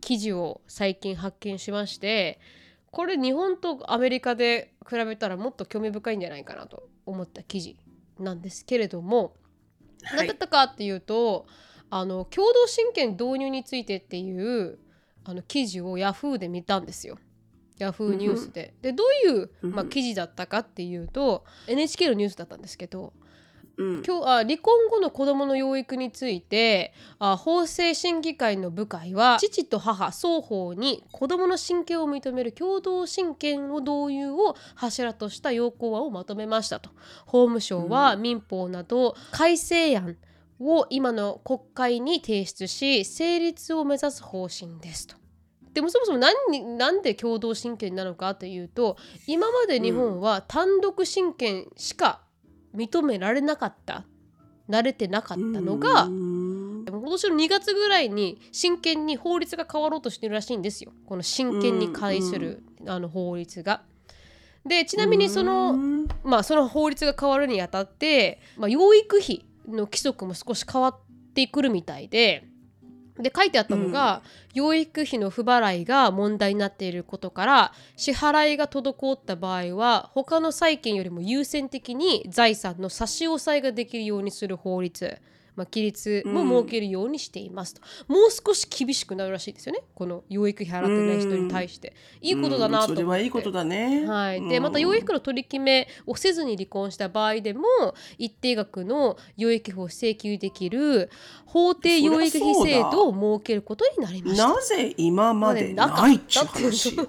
[0.00, 2.38] 記事を最近発見しまして、
[2.92, 7.76] これ日本とアメリカで比べたらもっと興味深いんじゃないかなと思った記事
[8.20, 9.34] なんですけれども、
[10.04, 10.36] はい何だっ。
[10.36, 11.46] たかっていうと
[11.90, 14.78] あの共同親権導入についてっていう
[15.24, 17.18] あの記事をヤフーで見たんですよ。
[17.78, 18.74] ヤフーニュースで。
[18.82, 23.12] でどういう、まあ、記事だったかっていうと NHK のニュースだったんですけど
[23.76, 24.02] うん。
[24.06, 36.90] 今日あ離婚後の子どもの養育についてあ法制審議会の部会は父と母双方に子どもの親権を認める共同親権を導入を柱とした要項案をまとめましたと
[37.26, 40.16] 法務省は民法など改正案
[40.60, 45.16] を今の国会に提出し成立を目指す方針ですと。
[45.72, 52.20] でもそもそも何になんで共同親権なのかというと今まで日本は単独親権しか
[52.74, 54.04] 認められなかった
[54.68, 63.82] 慣れてなかったのが今年の2月ぐらいに真剣に法律が変わろうとしてるらしいんですよこの親権に関するあの法律が。
[64.66, 70.96] でちなみにそのうんまあその法律が変わるにあたって、まあ、養育費の規則も少し変わっ
[71.34, 72.48] てくるみたいで。
[73.18, 74.22] で書いてあったのが、
[74.54, 85.20] 養育費の不払いが問題になっていることから支払いが滞った場合は他の債権よりも優先的に財産の差し押さえができるようにする法律、
[85.56, 89.82] まあ、規律も設けるようにしていますと、もう少し厳しくなるらしいですよね。
[89.94, 94.06] この養育費払ってない人に対して、いいことだなと思って、それはいいことだね。
[94.06, 94.62] はい、でうん。
[94.62, 97.64] また養育の取り決めをせずに離婚した場合でも
[98.18, 101.10] 一定額の養育費を請求できる
[101.46, 104.48] 法定養育費制度を設けることになりました。
[104.48, 106.96] なぜ今までないっちゅう話。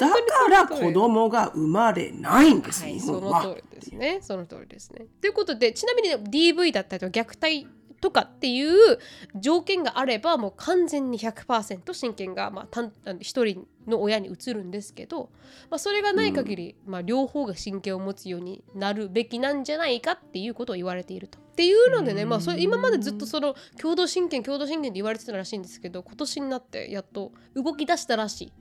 [0.00, 0.16] だか
[0.48, 3.56] ら子供が生まれないんです、はい、日その本は。
[3.84, 4.18] ですね。
[4.22, 5.06] その通りですね。
[5.20, 7.66] ということでちなみに DV だったりとか虐待
[8.04, 8.98] とかっていう
[9.34, 15.30] 条件があればもう完全に100%親権がまあ単あの一人の親に移るんですけど、
[15.70, 21.38] まあ、それがない限り、まあ、両方が親権を持つようになるべきなんじゃないかっていうことを言われていると。
[21.38, 28.52] っていうのでね、まあ、それ今までずっとその共同親権共同親権って言われてたらしいんですけど今年になってやっと動き出したらしい。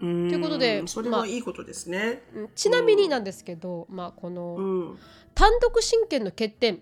[0.00, 2.22] といいうことでそれはいいことですね。
[2.34, 4.62] うんちなみになんですけど、まあこの、う
[4.94, 4.98] ん。
[5.34, 6.80] 単独親権の欠点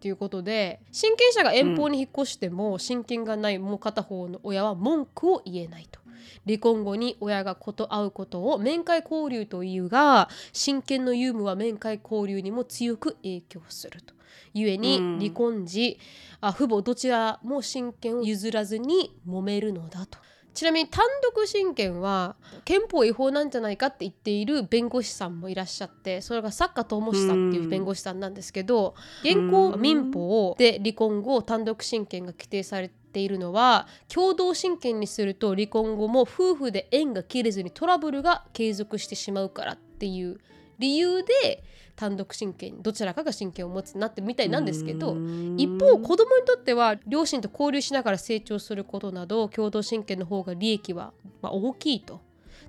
[0.00, 6.00] ということで親権者が遠方に引っ越しても、親権がないもう片方の親は文句を言えないと。
[6.46, 14.14] 離婚後に親が子と会うことを面会交流というが親権の有無は面会交流にも強く影響すると。
[14.54, 15.98] ゆえにうん離婚時、
[16.40, 20.18] あ父母どちらも親権を譲らずに揉めるのだと。
[20.54, 40.38] ちなみに単独親権は憲法違法なんじゃないかって言っている弁護士さんもいらっしゃってそれが作家智さんっていう弁護士さんなんですけど現行民法で離婚後単独親権が規定されているのは共同親権にすると離婚後も夫婦で縁が切れずにトラブルが継続してしまうからっていう
[40.78, 41.62] 理由で
[41.96, 45.16] 単独親権どちらかが親権を持つなってみたいなんですけど
[45.56, 52.20] 一方子供にとっては両親と交流しながら成長することなど共同親権の方が利益は、まあ、大きいと。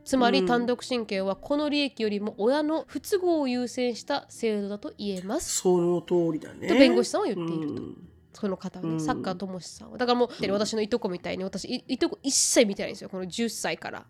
[0.04, 5.58] つまり単独親権はこの利益よりも親の不都合を優先した制度だと言えます。
[5.58, 6.68] その通りだね。
[6.68, 7.82] と弁護士さんは言っていると。
[7.82, 8.10] うん。
[8.34, 9.98] その方はね、サッカーともしさんは。
[9.98, 13.10] だからもう私のいとこみたいに私いいとこ一切見てないんですよ。
[13.10, 14.06] この10歳から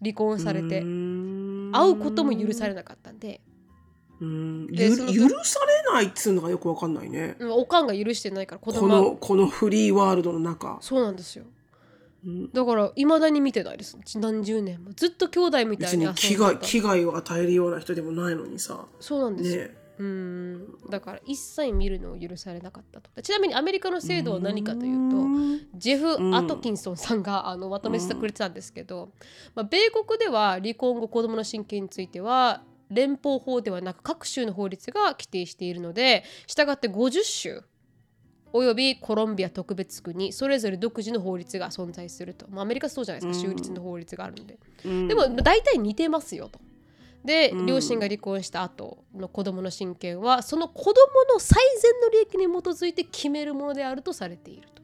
[0.00, 0.80] 離婚されて。
[0.80, 1.70] うん。
[1.72, 3.40] 会うことも許されなかったんで、
[4.20, 4.68] うん。
[4.70, 7.36] ゆ許されないっつうのがよくわかんないね。
[7.38, 8.94] うんおかんが許してないから子こ供。
[8.94, 10.78] はのこのフリーワールドの中。
[10.80, 11.44] そうなんですよ。
[12.24, 12.52] うん。
[12.52, 13.98] だからいまだに見てないです。
[14.16, 14.92] 何十年も。
[14.92, 18.86] ずっと兄弟みた別いに遊んに危害危害を与えるような人でもないのにさ。
[19.00, 19.76] そうなんですよ、ね。
[19.98, 20.66] うん。
[20.90, 23.22] だから一切見るのを許されなかったと。
[23.22, 25.60] ちなみにアメリカの制度は何かというとうん。
[25.76, 29.12] ジェフ・アトキンソンさんがあのまとめてくれてたんですけど、
[29.54, 37.62] まあ、米国では離婚後子どもの親権については連邦法ではなく各州の法律が規定しているのでしたがって50州
[38.52, 45.08] およびコロンビア特別区にそれぞれ独自の法律が存在すると、まあ、アメリカそうじゃないですか州立の法律があるんで、うん。
[45.08, 46.60] でも大体似てますよと。
[47.24, 47.66] で、うん。
[47.66, 50.92] 両親が離婚した後の子供の親権はその子供
[51.32, 54.79] の最善の利益に基づいて決めるものであるとされていると。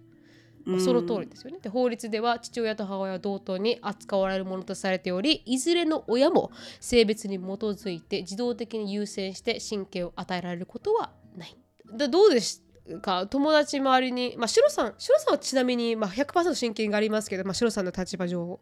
[0.67, 1.59] まあその通りですよね。
[1.61, 6.51] で法律では父親と母親は同等に扱われるものとされておりいずれの親も
[6.81, 11.57] 性別に基づいて自動的に優先して親権を与えられることはない。
[11.97, 12.63] でどうです
[13.01, 13.27] か？
[13.27, 18.61] 友達周りに、まあ、シロさんシロさんはちなみに、まあ、100%親権がありますけど、まあ、シロさんの立場上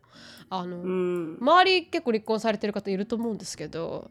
[0.51, 4.11] あの、うん周り結構離婚されてる方いると思うんですけど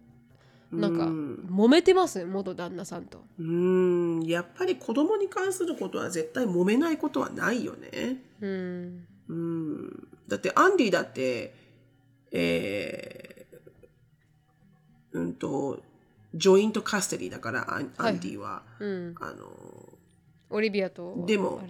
[0.73, 3.23] なんかうん揉めてます元旦那さんと。
[3.39, 4.23] うん。
[4.23, 8.23] やっぱり子供に関することは絶対揉めないことはないよね。
[8.41, 9.07] うん。
[9.29, 10.07] うん。
[10.27, 11.53] だってアンディだって、
[12.31, 15.81] えー、うんと、
[16.33, 19.45] ジョイントカステリーだから、アンアンディは、うん、あの、
[20.49, 21.61] オリビアとでも。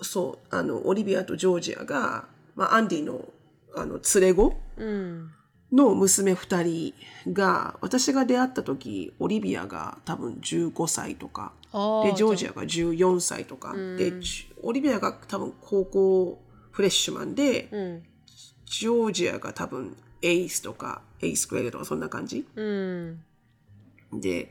[0.00, 3.28] そう、あの、オリビアとジョージアが、まあ、アンディの、
[3.74, 4.54] あの、連れ子？
[4.76, 5.30] うん
[5.72, 6.94] の娘二人
[7.32, 18.02] が、私が出会った時、オリビアが多分15歳とか、あで、ジョージアアが14歳とか、で、ジオリビアが多分高校フレッシュマンで、うん。
[18.66, 22.46] ジョージアが多分エイスとかエイスグレードとかそんな感じ。
[22.56, 23.22] うん。
[24.12, 24.50] で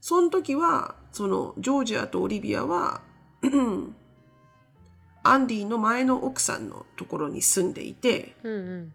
[0.00, 3.02] その時はそのジョージアとオリビアは
[5.22, 8.92] アンディの前の奥さんのところに住んでいてうんうん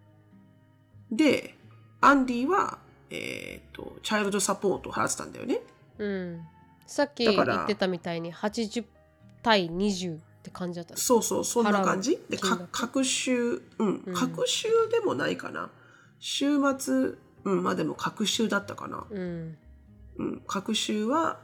[1.12, 1.56] で
[2.02, 5.62] アンディはえっ、とチャイルドサポートを払ってたんだよね。
[5.98, 6.42] うん。
[6.86, 8.86] さっき言ってたみたいに80
[9.42, 12.20] 対20って感じだったそうそうそんな感じ。
[12.30, 15.70] でか各週うん各週でもないかな。
[16.20, 17.14] 週末
[17.44, 19.06] うんまあでも各週だったかな。
[19.10, 19.58] うん。
[20.18, 21.40] うん、各週は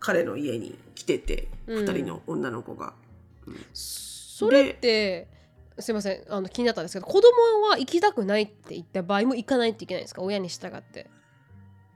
[0.00, 1.86] 彼の家に来てて、うん。
[1.86, 2.94] 二人の女の子が。
[3.72, 5.28] それって
[5.78, 6.24] すいません。
[6.28, 10.22] あの気になったんですけど子供は行きたくないって言った場合も行かないといけないんですか？
[10.22, 11.08] 親に従って。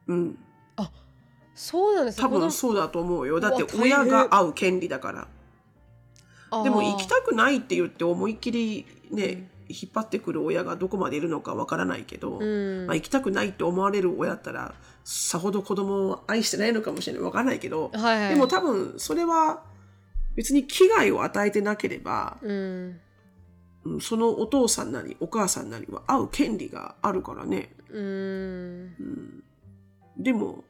[0.06, 0.38] うん、
[1.54, 2.22] そうなんですね。
[2.22, 3.40] 多分そうだと思うよ。
[3.40, 5.28] だって親が会う権利だから。
[6.64, 12.86] でも行きたくないって言って思いっきりね、引っ張ってくる親がどこまでいるのかわからないけど、うん。
[12.86, 17.22] まあ、行きたくないって思われる親だったらさほど子供を愛してないのかもしれない。
[17.22, 18.34] わからないけど、はいはい。
[18.34, 19.62] でも多分それは
[20.34, 23.00] 別に危害を与えてなければ、うん
[23.84, 27.70] うんそのお父さんなりお母さんなりは会う権利があるからね。
[27.90, 29.42] うん
[30.16, 30.64] でも、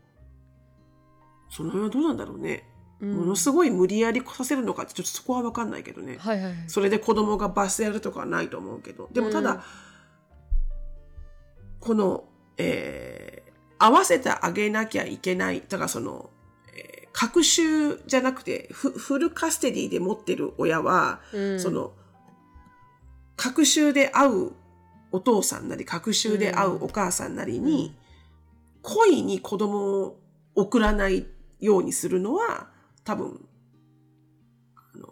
[1.51, 2.69] その辺はどうなんだろうね。
[3.01, 6.17] うんものすごい無理やり来させるのかってちょっとそこは分かんないけどね。
[6.19, 9.09] はいはいはいそれで子供が罰せやるとかはないと思うけど。
[9.13, 9.61] でもただ、うん
[11.81, 12.25] この、
[12.59, 15.61] えー合わせてあげなきゃいけない。
[15.69, 16.31] だからその、
[16.73, 21.93] えー、隔週じゃなくてフ、フルカステディで持ってる親は、うんその、
[23.43, 24.53] 隔週で会う
[25.11, 27.93] お父さんなり、隔週で会うお母さんなりに、
[28.83, 30.21] 故意に子供を
[30.55, 31.27] 送らない
[31.59, 32.69] ようにするのは、
[33.03, 33.45] 多分、
[34.77, 35.09] あの、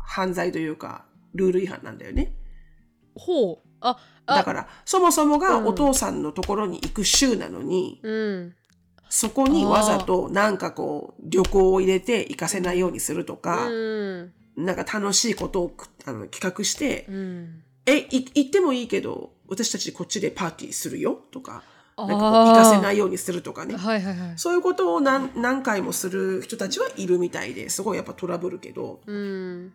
[0.00, 1.04] 犯罪というか、
[1.34, 2.34] ルール違反なんだよね。
[3.14, 3.58] ほう。
[3.80, 3.96] あ
[4.26, 4.34] あ。
[4.34, 5.66] だから、そもそもがうん。
[5.68, 8.54] お父さんのところに行く週なのに、うん。
[9.08, 17.62] そこにわざとなんかこう、旅行を入れて行かせないようにするとか、うんなんか楽しいことをくあの企画して、うん。
[17.86, 21.18] え、い行ってもいいけど、私たちこっちでパーティーするよ？
[21.30, 21.62] とか、
[21.96, 23.76] なんかこう行かせないようにするとかね。
[23.76, 24.38] はいはいはい。
[24.38, 29.72] そういうことを何何回もする人たちはいるみたいですごいやっぱトラブルけど、うん。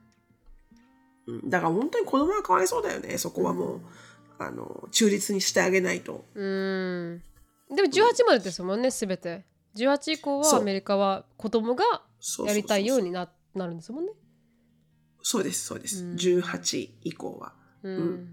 [1.28, 1.50] うん。
[1.50, 3.80] だから本当に子供はかわいそうだよね、そこはもう、
[4.40, 6.24] あの、中立にしてあげないと。
[6.34, 7.22] うん。
[7.76, 9.44] でも18までですもんね全て。
[9.76, 11.84] 18以降はアメリカは子供が
[12.46, 14.12] やりたいようにななるんですもんね
[15.28, 16.16] そうですそうです、うん。
[16.16, 17.52] 18以降は、
[17.84, 18.30] うん、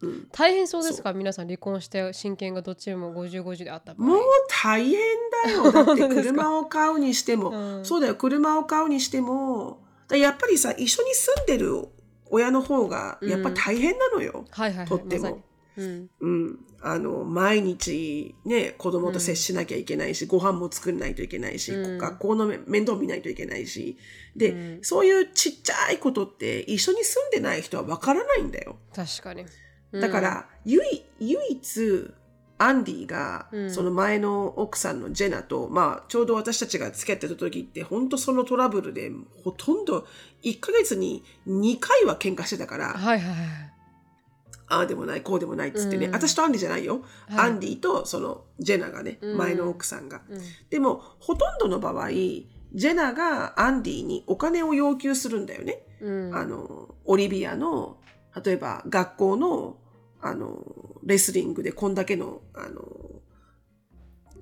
[0.00, 4.08] うん、大変そうですか皆さん離婚して親権がどっちも5050であった場合。
[4.08, 4.98] もう大変
[5.44, 5.68] だよ。
[5.70, 7.84] だって車を買うにしても、うん。
[7.84, 9.84] そうだよ車を買うにしても。
[10.08, 11.86] だやっぱりさ一緒に住んでる
[12.30, 14.86] 親の方がやっぱ大変なのよ、はいはいはい。
[14.86, 15.42] とっても
[15.80, 16.10] うん。
[16.20, 21.98] うん、あの毎日ね子供と接しなきゃいけないし、ご飯も作んないといけないし、うん。
[21.98, 23.98] 学校の面面倒見ないといけないし。
[24.36, 24.78] で、うん。
[24.82, 28.76] そういうちっちゃいことって一緒に住んでない人はわからないんだよ。
[28.94, 29.44] 確かに。
[29.92, 32.10] だから、唯唯一
[32.58, 33.70] アンディが、うん。
[33.72, 39.10] その前の奥さんのジェナと、まあ、ちょうど私たちが付き合ってた時って本当そのトラブルで
[39.42, 40.06] ほとんど
[40.42, 43.79] 1ヶ月に2回は喧嘩してたから、はいはいはい
[44.70, 46.14] ああでもないこうでもないっつってね、うん。
[46.14, 47.50] 私とアンディじゃないよ、はい。
[47.50, 49.36] アンディとそのジェナがね、うん。
[49.36, 50.22] 前の奥さんが。
[50.30, 50.40] うん。
[50.70, 55.82] でもほとんどの場合ジェナがアンディにお金を要求するんだよね。
[56.00, 56.34] うん。
[56.34, 57.98] あのオリビアの
[58.44, 59.76] 例えば学校の
[60.22, 60.64] あの
[61.02, 62.82] レスリングでこんだけのあの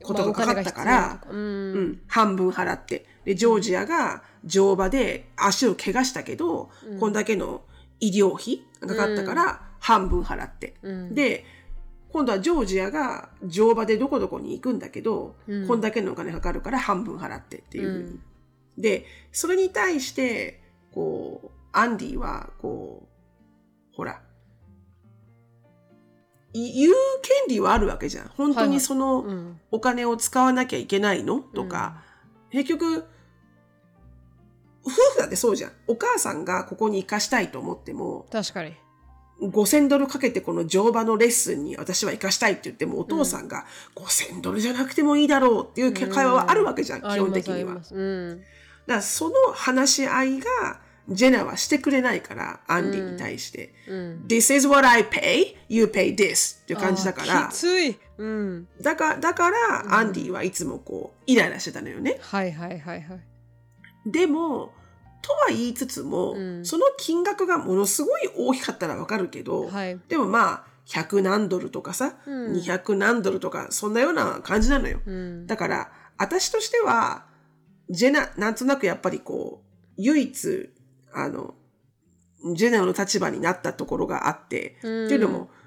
[0.02, 1.84] ことがかかったから、ううん。
[1.92, 3.06] ん、半分払って。
[3.24, 7.00] でジョージアが乗馬で足を怪我したけど、うん。
[7.00, 7.62] こんだけの
[8.00, 11.14] 医療費がかかったから半分払って、うん。
[11.14, 11.44] で
[12.12, 15.68] 今度はジョージアが乗馬でどこどこに行くんだけど、うん。
[15.68, 17.88] こんだけのお金かかるから半分払ってっていう。
[17.88, 18.20] ふうん。
[18.76, 20.60] でそれに対して
[20.92, 23.08] こうアンディはこ
[23.92, 24.22] うほら
[26.54, 28.28] い言う権利はあるわけじゃん。
[28.28, 29.60] 本当にその、うん。
[29.70, 31.40] お金を使わなきゃいけないの？
[31.40, 32.02] とか、
[32.50, 33.04] 結局、
[34.82, 35.72] 夫婦だってそうじゃん。
[35.86, 38.74] お母さんがここに行かしたいと思っても、確かに
[39.40, 46.50] 5000ドルかけてこの乗馬のレッスンに私は行かしたいって言っても、お父さんが5000ドルじゃなくてもいいだろうっていう会話は。
[46.50, 47.74] あるわけじゃん、基本的には。
[47.74, 47.86] だか
[48.86, 53.72] らその話し合いが、ジェナはしてくれないから、アンディに対して。
[53.88, 62.18] うん、This is what I pay, you pay this っていう感じだからき、つい、うん、だから、だから、アンディはいつもこう、イライラしてたのよね。
[62.20, 63.20] はいはいはいはい。
[64.06, 64.72] でも、
[65.22, 66.64] とは言いつつも、うん。
[66.64, 69.98] その金額がものすごい大きかったらわかるけど、はい。
[70.08, 72.52] でもまあ、100何ドルとかさ、うん。
[72.54, 75.00] 200何ドルとか、そんなような感じなのよ。
[75.06, 75.46] うん。
[75.46, 77.26] だから、私としては、
[77.90, 80.70] ジェナ、なんとなくやっぱりこう、唯一、
[81.12, 81.54] あの、
[82.54, 85.06] ジェナの立場になったところがあって、うん。
[85.06, 85.57] っていうのも、ふ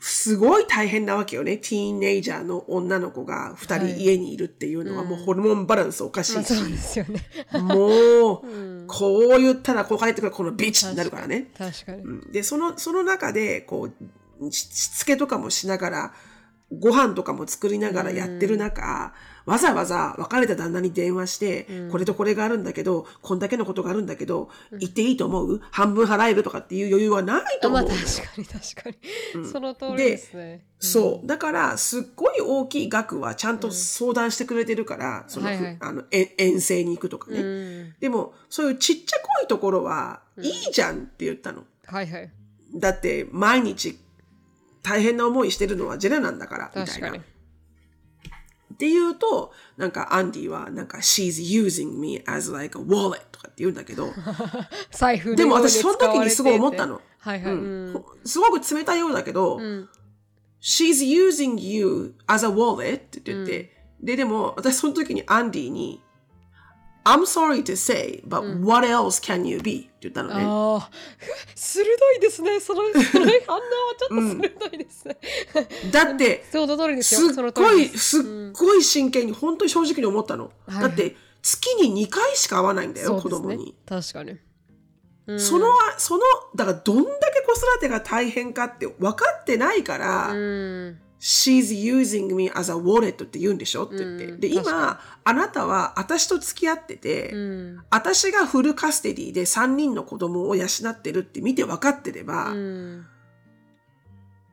[0.00, 1.58] すごい大変なわけよね。
[1.58, 3.94] ティーンネイジャーの女の子が2はい。
[3.94, 7.20] 人家にいるっていうのは、もうホルモンバランスおかしいし、まあそうですよね。
[7.52, 8.86] もう、うん。
[8.86, 11.50] こう言ったらこう返ってくるこのビッチになるからね。
[11.56, 12.32] 確かにうん。
[12.32, 13.90] で、その、その中で、こ
[14.40, 16.14] う、ししつけとかもしながら、
[16.70, 19.12] ご飯とかも作りながらやってる中、
[19.48, 25.60] わざわざ別れた旦那に電話して、これとこれがあるんだけど、こんだけのことがあるんだけど、行っていいと思う？
[25.70, 28.00] 半分払えるとかっていう余裕はないとあまあ思うの。
[28.00, 28.06] よ。
[28.06, 28.90] 確かに確か
[29.40, 30.64] に、その通りでですね。
[30.78, 31.26] そう。
[31.26, 35.76] だから、すっごい大きい額はちゃんと相談してくれてるから、その、はいはい。
[35.80, 37.40] あの、え遠征に行くとかね。
[37.40, 37.94] うん。
[37.98, 41.64] でも、そういうちっちゃこいところは、いいじゃんって言ったの。
[41.86, 42.30] はいはい。
[42.74, 43.98] だって、毎日、
[44.82, 47.18] 大変な思いしてるのはジェナなんだから、みたいな。
[48.78, 54.12] っていうと、なんかアンディは、なんか、she's using me as like a wallet とかって言うんだけど、
[54.94, 57.02] 財布のでも私その時にすごい思ったの。
[57.18, 57.92] はいはい、うん。
[57.92, 59.88] ほすごく冷たいようだけど、ん
[60.62, 66.00] she's using you as a wallet って言って、で、でも、私その時にアンディに、
[67.08, 69.78] I'm sorry to say, but what else can you be?
[69.80, 70.44] って言ったのね。
[70.44, 70.90] ああ
[71.54, 71.88] 鋭
[72.18, 72.60] いですね。
[72.60, 73.62] その その反応は
[73.98, 75.18] ちょっと鋭いですね、
[75.90, 77.98] だって、その通りですすっよその通ごい、す。
[77.98, 80.52] すっごい真剣に、本当に正直に思ったの。
[80.66, 80.82] はい。
[80.82, 83.74] だって、月に2回しか会わないんだよ、子供に。
[83.86, 84.36] 確かに。
[85.38, 86.22] その、その、
[86.54, 93.84] だからどんだけ子育てが大変かって分かってないから、うん She's using me as a wallet って言うんでしょ？
[93.84, 94.48] って言って。
[94.48, 97.80] で、確今、あなたは私と付き合ってて、うん。
[97.90, 103.06] 私がフルカステディで3人の子供を養ってるって見て分かってれば、うん。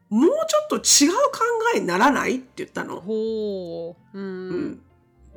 [0.10, 1.42] もうちょっと違う考
[1.76, 2.38] えにならない？
[2.38, 3.00] って言ったの。
[3.00, 4.20] ほう。
[4.20, 4.82] うん、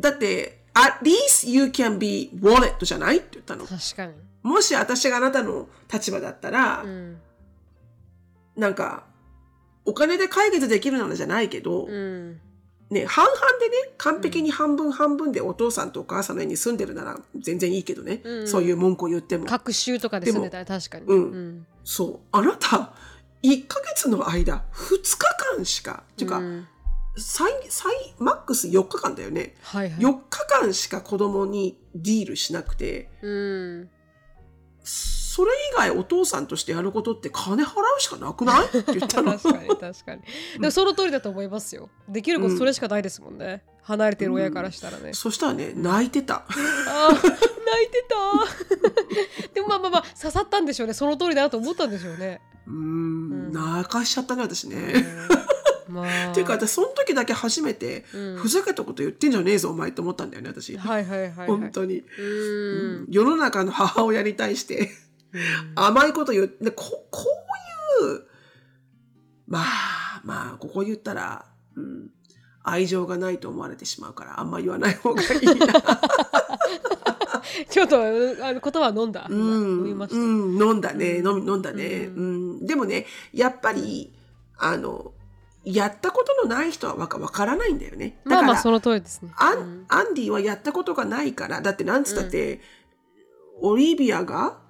[0.00, 3.18] だって、at least you can be wallet じゃない？
[3.18, 3.66] って言ったの。
[3.66, 4.14] 確かに。
[4.42, 7.18] もし私があなたの立場だったら、うん。
[8.56, 9.04] なんか、
[9.88, 12.40] お金で解決できるならじゃないけど、うん
[12.90, 19.46] ね、半々でね、完璧に半分半分でお父さんとお母さんの家に住んでるなら全然いいけどね、うんそういう文句を言っても。
[19.46, 22.20] 各州とかで住んでたら確かにうんうんそう。
[22.32, 22.92] あなた、
[23.42, 25.18] 1ヶ月の間、2日
[25.56, 26.68] 間しか、っていうか、うん
[27.20, 29.56] 最最マックス4日間だよね。
[29.62, 30.00] はいはい。
[30.00, 33.90] 4日間しか子供にディールしなくて、うん。
[35.38, 38.66] それ以外お父さんとしてやることって金払うしかなくない？
[38.76, 39.38] って言ったの。
[39.38, 40.22] 確かに確かに。
[40.54, 41.90] でもその通りだと思いますよ。
[42.08, 43.62] できることそれしかないですもんね。
[43.82, 45.14] 離れてる親からしたらね。
[45.14, 46.44] そしたらね、泣いてた。
[46.48, 49.48] あー泣いてた。
[49.54, 50.92] でもまあまあまあ刺さったんでしょうね。
[50.94, 52.40] その通りだなと思ったんでしょうね。
[52.66, 54.76] うーん、泣かしちゃったね、私うね。
[55.88, 56.30] んまあ。
[56.32, 60.76] っていうか、私、その時だけ初めて、うんふざけたこと言ってんじゃねえぞ、お前って思ったんだよね、私。
[60.76, 61.46] はいはいはい、はい。
[61.46, 62.02] 本当に。
[62.18, 62.22] う
[63.02, 63.06] ん。
[63.08, 64.90] 世の中の母親に対して、
[65.74, 67.24] 甘いこと言って、ここ
[68.02, 68.22] ういう、
[69.46, 72.10] まあ、まあ、ここ言ったら、うん、
[72.62, 75.56] 愛情がないと思われてしまうから、あんま言わない方がいいな。
[77.70, 79.26] ちょっとうあの言葉飲んだ？
[79.28, 80.16] 今うん、飲みました。
[80.16, 82.22] うん、飲んだね、飲み飲んだね、うう
[82.62, 82.66] ん。
[82.66, 84.12] でもね、やっぱり、
[84.58, 85.12] あの、
[85.64, 88.20] やったことのない人はわかわからないんだよね。
[88.24, 89.32] だから、まあまあその通りですね。
[89.36, 92.60] アンうんアンディはやったことがないから、だってなんつったって、
[93.60, 94.67] オリビアが5す、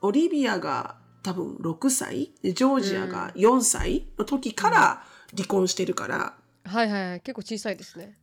[0.00, 5.04] オリビアが多分6歳、でジョージアが4歳の時から
[5.34, 7.20] 離婚してるから、はいはいはい。
[7.20, 8.18] 結構小さいですね。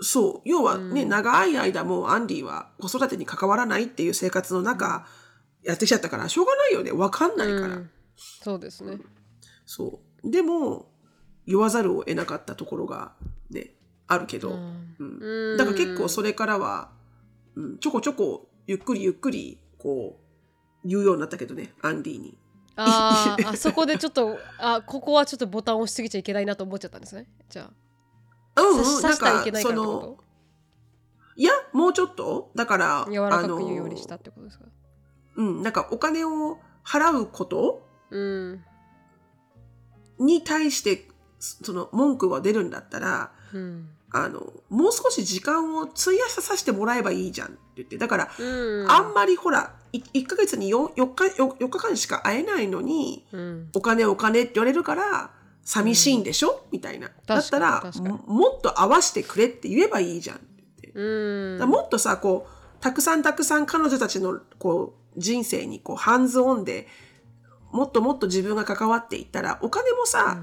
[0.00, 5.06] そう、要はね、うん長い間もうアンディは子育てに関わらないっていう生活の中、
[5.62, 6.92] やってきちゃったから、しょうがないよね。
[6.92, 7.76] わかんないから。
[7.76, 8.98] うんそうですね。
[9.66, 10.30] そう。
[10.30, 10.88] でも、
[11.46, 13.12] 言わざるを得なかったところが
[13.50, 13.74] ね、
[14.06, 16.90] あるけど、うんうんうんだから結構それからは、
[17.56, 20.23] うん、ちょこちょこゆっくりゆっくりこう
[20.84, 22.36] 言うようになったけどねアンディに。
[22.76, 27.28] あーあそこでちょっとあここはちょっとボタンを押しすぎちゃいけないなと思っちゃったんですね。
[27.48, 27.68] じゃうん
[28.56, 30.18] あ刺刺したらいけないからってこ
[31.36, 32.50] いやもうちょっと？
[32.54, 34.64] だからと柔らかく言うようにしたってことですか？
[35.36, 37.86] うんなんかお金を払うこと？
[38.10, 38.64] うん。
[40.18, 41.08] に対して
[41.38, 43.88] その文句が出るんだったらうん。
[44.10, 47.98] あのもう少し時間を費やさせてもらえばいいじゃんって言って。
[47.98, 48.90] だから、うん。
[48.90, 49.70] あんまりほらい
[50.02, 53.70] 1ヶ月に 4, 4, 日 4, 4日間しか会えないのにうん。
[53.74, 55.30] お金お金って言われるから
[55.62, 57.10] 寂しいんでしょ、みたいな。
[57.26, 60.92] だったらももっと合わせてくれって言えばいいじゃんって。
[60.94, 61.66] 言って。
[61.66, 66.86] もっとさ、こう、たくさんたくさん彼女たちのこう人生にこうハンズオンで
[67.72, 70.38] もっともっと自分が関わっていったらお金もさ、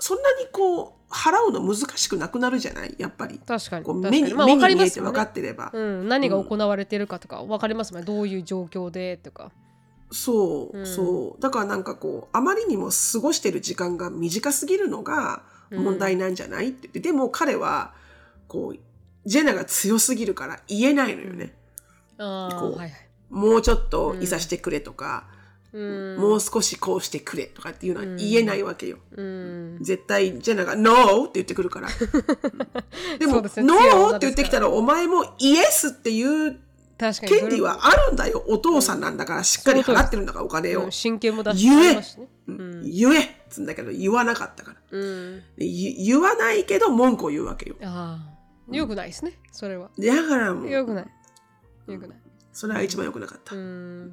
[0.00, 2.94] そんなにこう払うの難しくなくなるじゃない？
[2.98, 3.40] やっぱり。
[3.46, 3.84] 確かに。
[3.84, 4.34] こう確かに。
[4.34, 5.70] まあ目に見えて分かねってれば。
[5.72, 8.06] うん、何が行われてるかとか分かりますもんね。
[8.06, 9.52] どういう状況でとか。
[10.10, 10.86] そう、うん。
[10.86, 11.42] そう。
[11.42, 16.68] だからなんかこう、あまりにも過ごしてる時間が短すぎるのが問題なんじゃない？
[16.68, 16.82] って。
[16.82, 17.94] 言って、でも彼は、
[18.48, 18.78] こう、
[19.26, 21.54] ジェナが強すぎるから言えないのよね。
[22.18, 22.90] ああこうはいはい。
[23.30, 25.26] もうちょっといさしてくれとか、
[25.74, 26.16] うん。
[26.18, 28.98] もう少しこうしてくれとかっていうのは言えないわけよ。
[29.16, 29.78] うん。
[29.80, 31.24] 絶対ジェナが NO!
[31.24, 31.88] って言ってくるから。
[31.88, 31.90] う
[33.16, 33.66] んでも、そうですね。
[33.66, 34.16] NO!
[34.16, 36.60] って言ってきたらお前もイエスっていう
[36.96, 37.40] 確かに。
[37.40, 38.44] 権利はあるんだよ。
[38.46, 40.84] お父さんなんだからしっかり払ってるんだからお金を。
[40.84, 40.92] うん。
[40.92, 42.28] 真剣も出して言えますしね。
[42.46, 42.82] うん。
[42.88, 44.78] 言えっつんだけど言わなかったから。
[44.92, 45.42] うん。
[45.58, 47.74] で言言わないけど文句を言うわけよ。
[47.82, 48.74] ああ。
[48.74, 49.40] よくないですね。
[49.50, 49.90] それは。
[49.98, 51.06] だからもう、よくない。
[51.92, 52.18] よくない。
[52.52, 53.56] それは一番良くなかった。
[53.56, 54.12] うん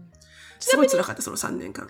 [0.62, 1.90] すごい辛かった、その3年間。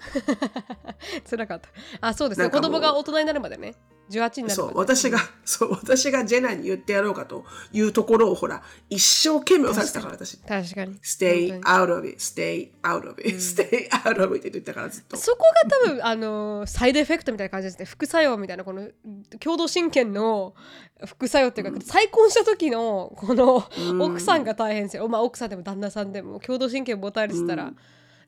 [1.30, 1.70] 辛かった。
[2.00, 2.50] あそうですね。
[2.50, 3.76] 子供が大人になるまでね。
[4.10, 4.54] 18になるまで。
[4.54, 10.38] そう、私が、 そう、私がジェナに言ってやろうかというところを、ほら、一生懸命押さえてたから、私。
[10.40, 11.00] 確かに。
[11.00, 15.18] Stay out of it, stay out of it, stay out of it って言ってたから、ずっと。
[15.18, 17.86] そこが多分あのサイドエフェクトみたいな感じですね。
[17.86, 18.90] 副作用みたいなこの
[19.40, 20.54] 共同親権の
[21.06, 24.02] 副作用っていうか、再婚した時のこのうん。
[24.02, 27.74] 奥さんが大変ですよ、まあ、奥さんでも旦那さんでも共同親権持たれてたら、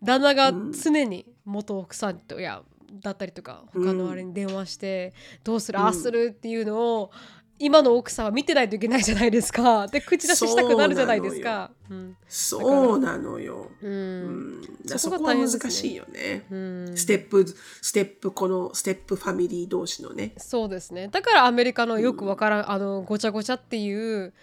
[0.04, 2.62] 旦那が常に元奥さんといや
[3.02, 7.12] だったりとか他のあれに電話して、どうするああするっていうのを
[7.60, 9.88] 今の奥さんは見てないといけないじゃないですか。
[9.88, 11.72] で口出ししたくなるじゃないですか。
[11.90, 12.18] うん。
[12.28, 13.72] そうなのよ。
[13.82, 14.62] ううん。
[14.86, 16.46] そこは難しいよね。
[16.52, 16.98] うん。
[16.98, 20.34] ステップ、ステップ、このステップファミリー同士のね。
[20.38, 21.08] そうですね。
[21.08, 24.34] だからアメリカのよくわからん、あのごちゃごちゃっていう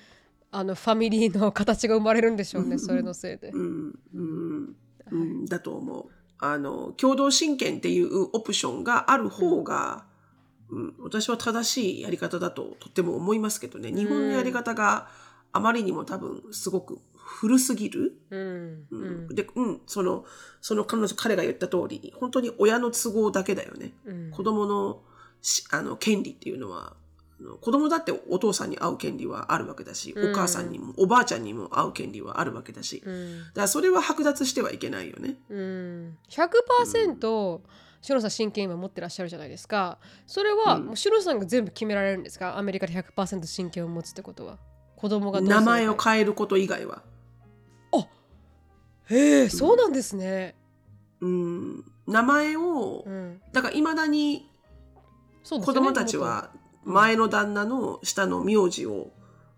[0.53, 3.51] あのファミリーの形が生まれるんでしょうねそれのせいで。
[3.51, 4.77] うん、うん、
[5.11, 6.07] うん、だと思う。
[6.39, 10.05] あの、共同親権っていうオプションがある方が、
[10.71, 13.93] うん、私は正しいやり方だととっても思いますけどね。
[13.93, 15.09] 日本のやり方が
[15.53, 18.17] あまりにも多分すごく古すぎる。
[18.31, 20.25] うんううんん、で、うん、その、
[20.61, 23.93] その彼女、彼が言った通り、本当に親の都合だけだよね。
[24.05, 25.03] うん子供の
[25.43, 26.97] しあの権利っていうのは、
[27.61, 30.33] 子供だってお父さんに会う権利はあるわけだし、うん。
[30.33, 33.39] お母さんにも、おばあちゃんにも会う権利はあるわけだし、うん。
[33.39, 35.37] だからそれは剥奪してはいけないよね。
[35.49, 37.61] うん、100%
[38.03, 39.99] シロさん親権今持ってらっしゃるじゃないですか。
[40.27, 40.87] それは、うん。
[40.87, 42.57] もうシロさんが全部決められるんですか？
[42.59, 44.59] アメリカで100%親権を持つってことは。
[44.97, 47.03] 子供が名前を変えること以外は。
[49.13, 50.55] へえそうなんですね。
[51.21, 53.41] うん、名前を、うん。
[53.53, 54.49] だからいまだに
[55.43, 56.53] 子供たちは
[56.85, 59.11] 前の旦那の下の名字を、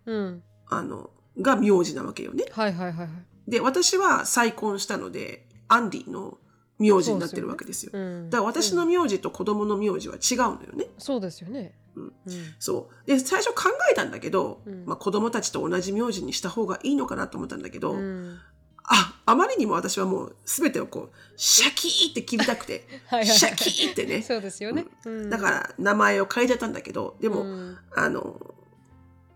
[0.07, 0.43] うん。
[0.69, 1.11] あの、
[1.41, 2.45] が名字なわけよね。
[2.51, 3.51] はいはいはいはい。
[3.51, 6.39] で、私は再婚したので、アンディの
[6.79, 7.93] 名字になってるわけですよ。
[7.95, 8.31] うん。
[8.31, 10.87] だから私の名字と子供の名字は違うのよね。
[10.99, 11.75] そうですよね。
[11.95, 12.05] うん。
[12.05, 12.13] うん。
[12.59, 13.07] そう。
[13.07, 14.85] で、最初考えたんだけど、うん。
[14.87, 18.39] まあ子供たちと同じ名字にした方がいいのかなと思ったんだけど、うん
[18.85, 23.29] あ、あまりにも私はもう全てをこう、シャキーって切りたくて、 はいはい。
[23.29, 24.23] はいシャキーってね。
[24.23, 25.31] そうですよね、うん。
[25.31, 27.79] だから名前を変えちゃったんだけど、でも、うん。
[27.95, 28.55] あの、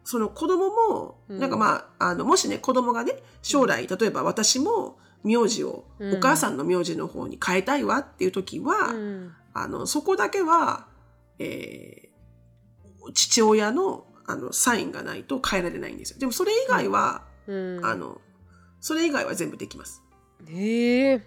[0.05, 1.39] その子供も、うん。
[1.41, 6.15] なんかまあ、あの、もしね、子供がね、将来、例えば私も名字をうん。
[6.17, 9.33] お母さんの名字の方に変えたいわっていう時は、うん。
[9.55, 10.89] あの、そこだけは、
[11.39, 12.07] えー
[13.13, 16.19] 父親の、あの、サインがないと変えられないんですよ。
[16.19, 17.85] でもそれ以外は、うん。
[17.85, 18.21] あの、
[18.81, 20.03] それ以外は全部できます。
[20.49, 21.23] へえ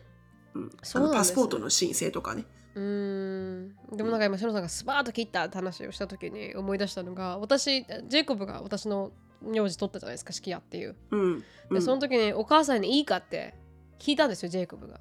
[0.54, 0.72] うん。
[0.96, 2.46] のパスポートの申請とかね。
[2.76, 11.22] うーんでもなんか今シノさんがスパーッと切ったって話をした時に思い出したのが私ジェイコブが私の名字取ったじゃないですか式屋っていううん。
[11.22, 13.54] うんでその時にお母さんにいいかって
[14.00, 15.00] 聞いたんですよジェイコブが。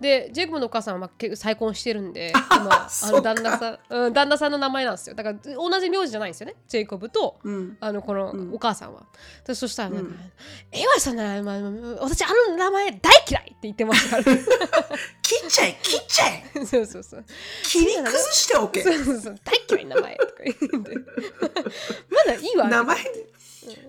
[0.00, 7.76] でジェイコブのお母さんは結構再婚してるんで今あの旦那さん、うん、旦那さんの名前なんですよだから同じ名字じゃないんですよねジェイコブとうん。
[7.80, 9.06] あのこのうんお母さんは。
[9.46, 10.18] でそしたらなんかうん
[10.72, 11.60] 「えわそんな、まあ、
[12.00, 14.36] 私あの名前大嫌い!」って言ってましたから。
[15.48, 16.44] 切っちゃえ切っちゃえ。
[16.66, 17.24] そうそうそう。
[17.62, 18.82] 切り崩しておけ。
[18.82, 19.38] そうそうそう。
[19.44, 20.66] 大嫌いな名前とか言って。
[22.10, 22.68] まだいいわ。
[22.68, 23.06] 名前に、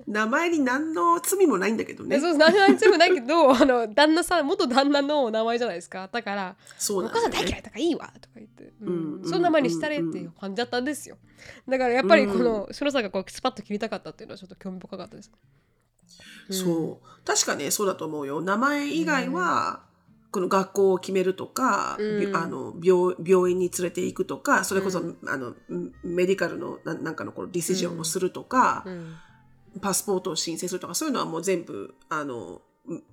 [0.07, 2.19] 名前に何の罪もないんだけどね。
[2.19, 6.09] そう何々全部ないけどあの旦那さん元旦那の名前じゃないですか。
[6.11, 9.21] だからそうお母さん大嫌いとかいいわとか言って、うん。
[9.21, 11.17] うんその名前にしたれっていう感じだったんですよ。
[11.67, 15.31] だからやっぱりこのシロさんがこうスパッと切りたかったっていうのはちょっと興味深かったです、
[16.49, 17.25] そう。
[17.25, 18.41] 確かね、そうだと思うよ。
[18.41, 19.86] 名前以外は、
[20.31, 22.19] この学校を決めるとか、うん。
[22.19, 25.55] びあの病病院に連れて行くとか、それこそ、うあの
[26.03, 29.15] メディカルのななんかのこのディシジョンをするとか、うん。
[29.81, 32.61] パスポートを申請するとか、そういうのはもう全部、あの、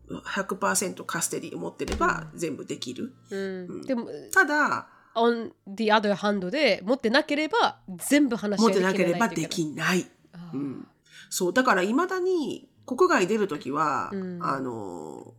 [0.08, 3.12] 100%カステリーを持ってれば全部できる。
[3.30, 3.82] うん。
[3.82, 10.06] でもただ、on the other hand で持ってなければ全部話し合いで持ってなければできない。
[10.52, 10.86] うん、
[11.30, 14.38] そうだからいまだに国外出るときは、うん。
[14.42, 15.34] あの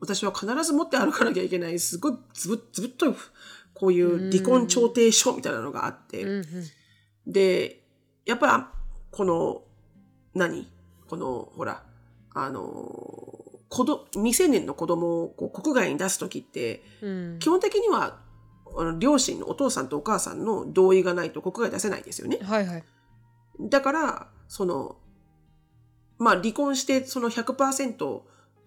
[0.00, 3.14] 私は必ず持って歩かなきゃいけないすごいずぶずぶっとい
[3.74, 7.32] こういう離婚調停書みたいなのがあって、うんうん。
[7.32, 7.84] で
[8.26, 8.80] やっぱり
[9.10, 9.62] この
[10.34, 10.68] 何？
[11.08, 11.82] このほら
[12.34, 12.60] あの
[13.68, 17.38] 子ど未成年の子供をこう国外に出すときってうん。
[17.38, 18.18] 基本的には
[18.76, 22.38] あの両親のお父さんとお母さんの同意がないと国外出せないですよね。
[22.42, 22.84] はいはい。
[23.60, 24.98] だから、その、
[26.18, 28.20] まあ離婚してその100%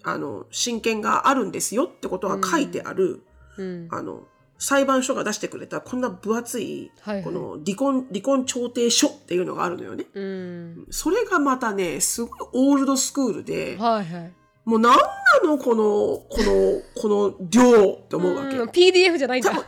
[0.04, 3.24] あの親権があるんですよってことが書いてある、
[3.58, 3.88] うん。
[3.91, 4.24] あの
[4.58, 7.24] 裁判所が出してくれたこんな分厚いはいはい。
[7.24, 10.06] この離婚離婚調停書っていうのがあるのよね。
[10.14, 10.86] うん。
[10.91, 14.34] それがまたねすごいオールドスクールで、はいはい。
[14.66, 15.08] もうなんな
[15.43, 18.58] のこのこの この量って思うわけ。
[18.58, 19.52] うん PDF じゃないんだ。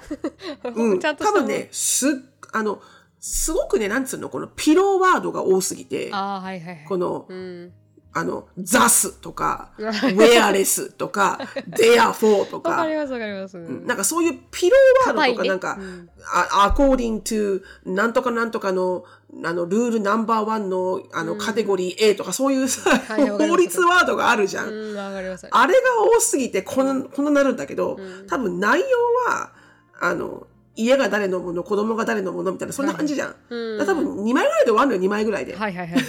[0.76, 2.22] うん、ちゃんと多分ねす
[2.52, 2.80] あの
[3.20, 6.12] すごくねなんつうのこのピローワードが多すぎて。
[6.12, 6.86] はいはいはい。
[6.88, 7.74] この、うん
[8.16, 12.70] あの、ザスとか、ウェアレスとか、 デアフォーとか。
[12.70, 13.58] わかり、ますわかります。
[13.58, 13.88] うん。
[13.88, 16.10] なんかそういうピローワードとか、なんか、うん。
[16.32, 19.04] あ according to なんとかなんとかの、
[19.44, 23.58] あの、ルールナンバーワンの、あの、カテゴリー A とか、そういうさ、はいはいわかります。
[23.58, 24.70] 法律ワードがあるじゃん。
[24.70, 25.48] うんわかります。
[25.50, 25.80] あれが
[26.16, 28.28] 多すぎて、こんな、こんななるんだけど、うん。
[28.28, 28.88] 多分内容
[29.32, 29.54] は、
[30.00, 30.46] あの、
[30.76, 33.36] 家が誰のもの、子供が誰のものみたいな、そんな感じじゃん。
[33.50, 33.86] うん。
[33.86, 35.56] 多分2枚ぐらいで終わるのよ、2枚ぐらいで。
[35.56, 36.04] はいはいはい。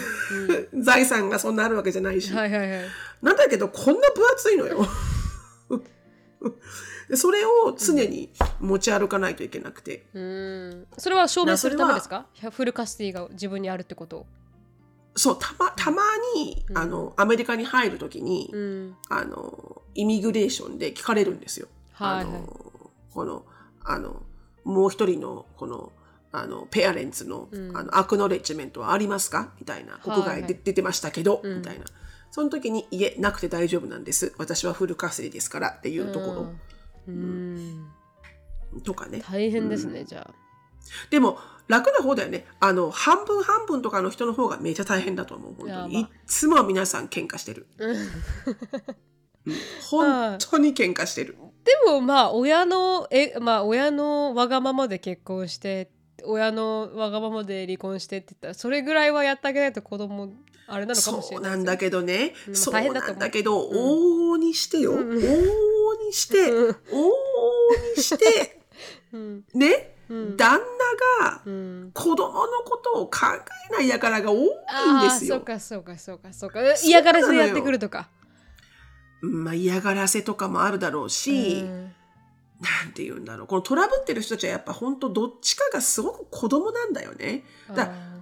[0.73, 0.83] うん。
[0.83, 2.33] 財産がそんなあるわけじゃないし。
[2.33, 2.81] はいはいはい。
[3.23, 4.87] なんだけど、こんな分厚いのよ。
[7.09, 10.07] でそれを常に持ち歩かないといけなくて。
[10.15, 10.87] うん。
[10.97, 12.27] それは証明するためですか？
[12.51, 14.27] フルカスティが自分にあるってこと
[15.17, 16.03] そう、たま、たま
[16.35, 16.79] に、うん。
[16.79, 18.97] あの、アメリカに入るときに、うん。
[19.11, 21.69] あの、イミグレーションで聞かれるんですよ。
[21.93, 22.35] はいはい。
[22.35, 22.81] あの、
[23.13, 23.45] この、
[23.85, 24.23] あの、
[24.65, 25.93] もう一人の、この、
[26.33, 29.53] あの、ペアレンツの、うんあの、アクノレッジメントはありますか？
[29.61, 29.99] みたいな。
[29.99, 31.85] 国外で、出てましたけど、うんみたいな。
[32.31, 34.35] その時に、いえ、なくて大丈夫なんです。
[34.39, 36.55] 私はフルカスティですからっていうとこ
[37.07, 37.87] うん
[38.73, 39.23] ろとかね。
[39.25, 40.35] 大変ですねじゃあ
[41.11, 41.39] でも
[41.69, 42.47] 楽な方だよね。
[42.61, 45.55] あの半分半分とかの人の方がめちゃ大変だと思う。
[45.55, 46.01] 本当に。
[46.01, 47.69] いつも皆さん喧嘩してる。
[47.79, 47.97] うん
[49.89, 51.37] 本当に喧嘩してる。
[51.87, 55.91] もまあ親のえまあ親のわがままで結婚して
[56.25, 60.33] 親のわがままで離婚してって言ったらそれぐらいはやってあげないと子供
[60.67, 63.75] あれなのかもしれないそうなんだけどね、うんそうなんだけど、う。
[63.75, 64.99] ん往々にしてよ、うん。
[64.99, 65.19] 往々
[66.07, 66.71] にして、うん。
[66.71, 66.77] 往々
[67.97, 68.61] にして、
[69.13, 69.45] うん。
[69.55, 70.37] ね、うん。
[70.37, 70.59] 旦
[71.21, 71.91] 那がうん。
[71.93, 73.19] 子供のことを考
[73.71, 74.47] えない輩が多いん
[75.03, 75.41] ですよ。
[75.41, 76.61] かそうかそうかそうか。
[76.83, 78.09] 嫌がらせやってくるとか
[79.25, 81.93] まあ、嫌がらせとかもあるだろうし、うん
[82.61, 83.47] なんて言うんだろう。
[83.47, 87.45] このトラブってる人たちはやっぱ本当どっちかがすごく子供なんだよね。
[87.75, 88.15] だあ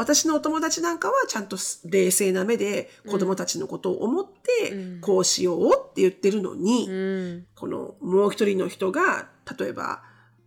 [0.00, 5.00] 私のお友達なんかはちゃんと冷静な目で子供たちのことを思って、うん。
[5.00, 7.46] こうしようって言ってるのに、ーうん。
[7.54, 9.28] このもう一人の人が、
[9.58, 10.02] 例えば、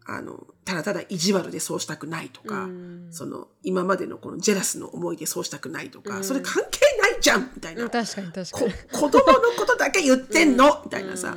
[0.05, 3.07] あの、ただただ意地悪でそうしたくないとか、うん。
[3.11, 6.23] その、今までのこのジェラスの思いでそうしたくないとか、うん。
[6.23, 7.83] それ関係ないじゃんみたいな。
[7.83, 11.35] うん確かに確かこに子供のことだけ言ってんの、みたいなさ。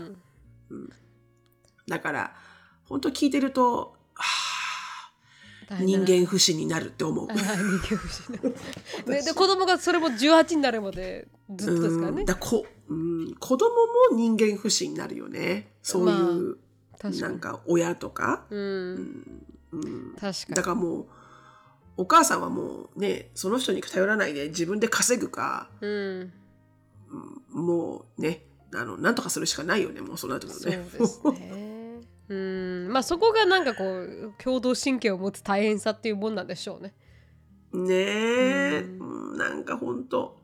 [0.70, 0.90] うん。
[1.88, 2.32] だから、
[2.88, 3.94] 本当聞いてると、
[5.80, 7.26] 人間不信になるって思う。
[7.26, 8.36] 人間不信
[9.06, 12.20] でで子供がそれも18になるまでずっとですからね？
[12.20, 12.26] うん。
[12.26, 13.68] だこ、うん、子供
[14.10, 15.72] も人間不信になるよね。
[15.82, 16.58] そういう、
[16.98, 17.20] 確かに。
[17.20, 18.44] なんか親とか。
[18.50, 19.42] うん。
[19.72, 20.54] うん、確かに。
[20.54, 21.06] だからもう、
[21.96, 25.90] お母さんはもうね、その人に頼らないで自分で稼ぐか、うん。
[27.50, 28.42] うんもうね、
[28.74, 30.76] あの、なんとかするしかないよね、もうそうなってくるそうね。
[30.98, 32.00] ですね。
[32.28, 32.88] うん。
[32.92, 36.94] まあそこがなんかこう共同神経を持つ大変さっていうもんなんでしょうね。
[37.72, 40.42] ねえ、ううんなんかほんと、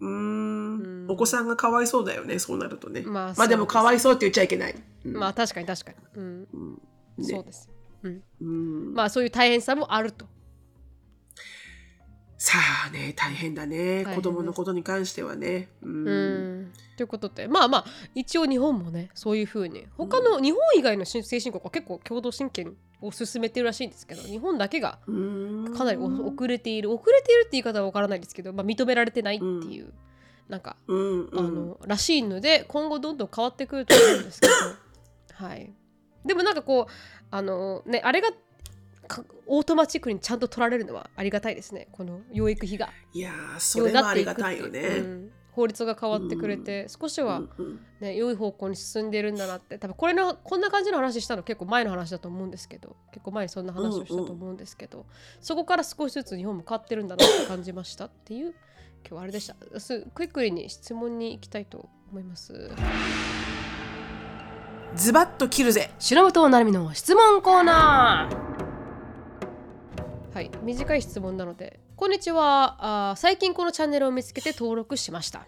[0.00, 0.80] うーん。
[0.80, 1.10] うん。
[1.10, 3.02] お子さんがかわいそうだよね、そうなるとね。
[3.02, 4.74] まあまあでもかわいそうって言っちゃいけない。
[5.04, 5.16] うん。
[5.16, 6.48] まあ確かに確かに、うん。
[6.52, 6.82] うん。
[7.18, 7.24] ね。
[7.24, 7.74] そうですよ、
[8.04, 8.44] うん、う
[8.90, 8.94] ん。
[8.94, 10.26] まあそういう大変さもあると
[12.44, 14.04] さあね、大変だね。
[14.04, 15.68] 変子供のことに関してはね。
[15.82, 16.06] うん。
[16.06, 16.12] う
[16.66, 16.72] ん。
[16.98, 17.84] ということでまあまあ
[18.14, 29.92] 一応日本もねそういうふうに他の日本以外の先進国は結構共同親権を進めてるらしいんですけど日本だけがうんかなりお遅れている遅れているって言い方は分からないですけど、まあ、認められてないっていう、
[30.48, 31.38] なんか、うんうん。
[31.38, 34.52] あのらしいので今後どんどん変わってくると思うんですけど。
[35.34, 35.72] はい。
[36.24, 36.92] でもなんかこう
[37.30, 38.36] あのねあれがか
[39.46, 41.88] オートマチックにちゃんと取られるのはありがたいですね。
[41.92, 42.90] この養育費が。
[43.12, 44.80] いやー、それはありがたいよね。
[44.80, 45.30] うん。
[45.52, 47.80] 法律が変わってくれて、少しは、うんうん。
[48.00, 49.78] ね、良い方向に進んでるんだなって。
[49.78, 52.96] 多分これのこんな感じの話したの結構前の話だと思うんですけど。
[53.12, 55.06] 結構前にそんな話をしたと思うんですけど、
[55.40, 58.54] そこから少しずつ日本も変わってるんだなって感じましたっていう
[59.06, 59.80] 今日はあれでした。
[59.80, 62.70] す quickly に質問に行きたいと思います。
[64.96, 65.90] ズバッと切るぜ。
[65.98, 68.43] 白本なるみの質問コーナー
[70.34, 75.46] はい短い質問なのでこんにちはあー最近このチャンネルを見つけて登録しました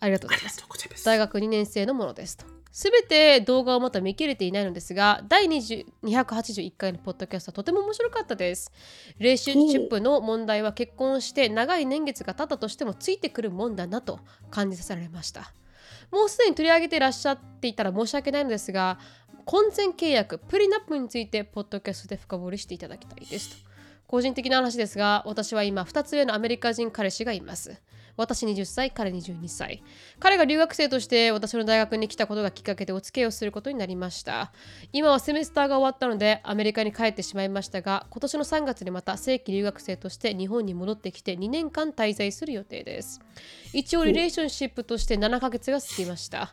[0.00, 0.64] ありがとうございます
[1.06, 2.44] 大学2年生のものですと。
[2.72, 8.72] すべて動画をまだ見切れていないのですが、第20 281回のポッドキャストはとても面白かったです。
[9.18, 15.52] レーシップの問題は結婚して長い年月が経ったとしてもついてくるもんだなと感じさせられました。
[16.10, 18.98] もうすでに取り上げていらっしゃっていたら申し訳ないのですが、
[19.44, 23.69] 婚前契約、プリナップについてポッドキャストで深掘りしていただきたいですと。
[24.10, 27.80] 個人的な話ですが、私は今2つ上のアメリカ人彼氏がいます。
[28.16, 29.84] 私20歳、彼22歳。
[30.18, 34.52] 彼が留学生として私の大学に来たことがきっかけでお付き合いをすることになりました。
[34.92, 43.20] 今はセメスターが終わったのでアメリカに帰ってしまいましたが、今年の3月にまた正規留学生として日本に戻ってきて2年間滞在する予定です。
[43.72, 46.52] 一応 relationship として7ヶ月が過ぎました。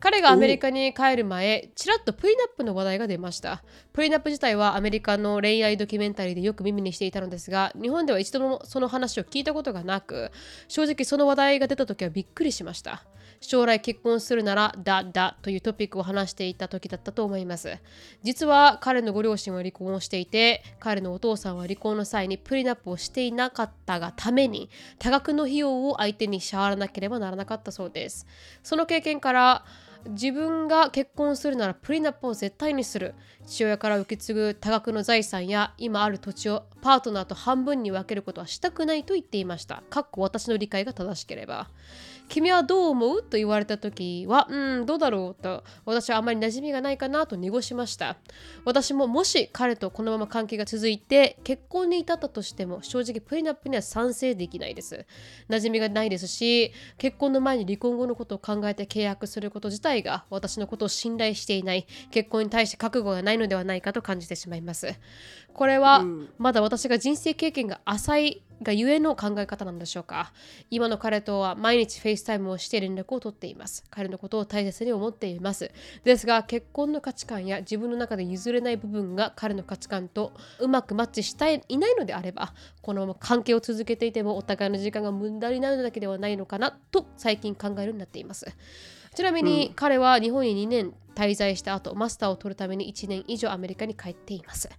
[0.00, 3.64] 彼がアメリカに帰る前、ちらっと prenup の話題が出ました。
[3.92, 10.30] prenup 自体はアメリカの恋愛ドキュメンタリーでよく耳にしていたのですが、日本では一度もその話を聞いたことがなく、
[10.68, 13.04] 正直その話題が出た時はびっくりしました。
[13.40, 17.78] 将来結婚するならだというトピックを話していた時だったと思います。
[18.22, 28.26] 実は彼のご両親は離婚をしていて、彼のお父さんは離婚の際に prenup をしていなかったがために多額の費用を相手に支払わなければならなかったそうです。
[28.62, 29.64] その経験から
[30.08, 33.14] 自分が結婚するならプリナップを絶対にする。
[33.46, 39.82] 父親から受け継ぐ多額の財産や今ある土地をパートナーと半分に分けることはしたくないと言っていました。
[39.90, 41.68] かっこ私の理解が正しければ。
[42.28, 43.22] 君はどう思う？
[43.22, 45.42] と言われた時はうんどうだろう？
[45.42, 48.16] と私はあまり馴染みがないかなと濁しました
[48.64, 55.06] 私ももし彼とこのまま関係が続いて結婚に至ったとしても正直プリナップには賛成できないです。
[55.48, 64.94] 馴染みがないですし結婚の前に離婚後のことを考えて契約すること自体が私のことを信頼していない結婚に対して覚悟がないのではないかと感じてしまいます。
[65.54, 66.28] これはうん。
[66.38, 70.32] まだ私が人生経験が浅いがゆえの考え方なんでしょうか。
[70.70, 73.84] 今の彼とは毎日 FaceTime をして連絡を取っています。
[73.90, 75.70] 彼のことを大切に思っています。
[76.04, 82.52] ですが結婚の価値観や自分の中で譲れない部分が彼の価値観とうまくマッチしていないのであれば
[82.82, 88.46] このまま関係を続けていてもお互いの時間が無駄になるだけではないのかなと最近考えるようになっています。
[89.18, 94.70] ちなみに彼は日本に2年滞在した後マスターを取るために1年以上アメリカに帰っています。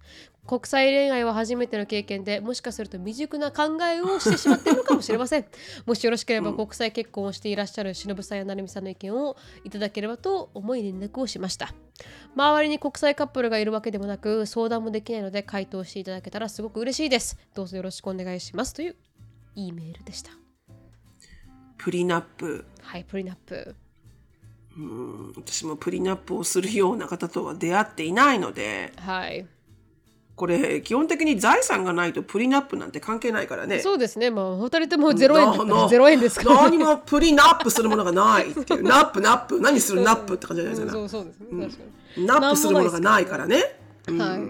[0.46, 5.44] 国際恋愛は初めての経験でもしかすると未熟な考えをしてしまっているのかもしれません。
[5.84, 11.74] もしよろしければ国際結婚をしていらっしゃる忍さんや成美さんの意見をいただければと思い連絡をしました。
[12.34, 17.36] 周りに国際カップルがいるわけでもなく相談もできないので回答していただけたらすごく嬉しいです。
[17.52, 18.96] どうぞよろしくお願いしますという
[19.56, 20.30] E メールでした。
[21.76, 22.64] prenup。
[22.80, 23.76] はい prenup
[24.80, 29.46] うん私も prenup をするような方とは出会っていないので、はい。
[30.36, 33.80] これ基本的に財産がないと prenup なんて関係ないからね。
[33.80, 34.30] そうですね。
[34.30, 38.82] もう二人とも0円だったなら0円ですから、何も prenup するものがないっていう。
[38.88, 39.60] nup nup。
[39.60, 40.92] 何する nup って感じじゃないですか。
[40.92, 41.40] そうそうです。
[41.40, 41.82] ね、確か
[42.16, 42.26] に。
[42.26, 43.80] nup するものがないからね。
[44.06, 44.40] はい、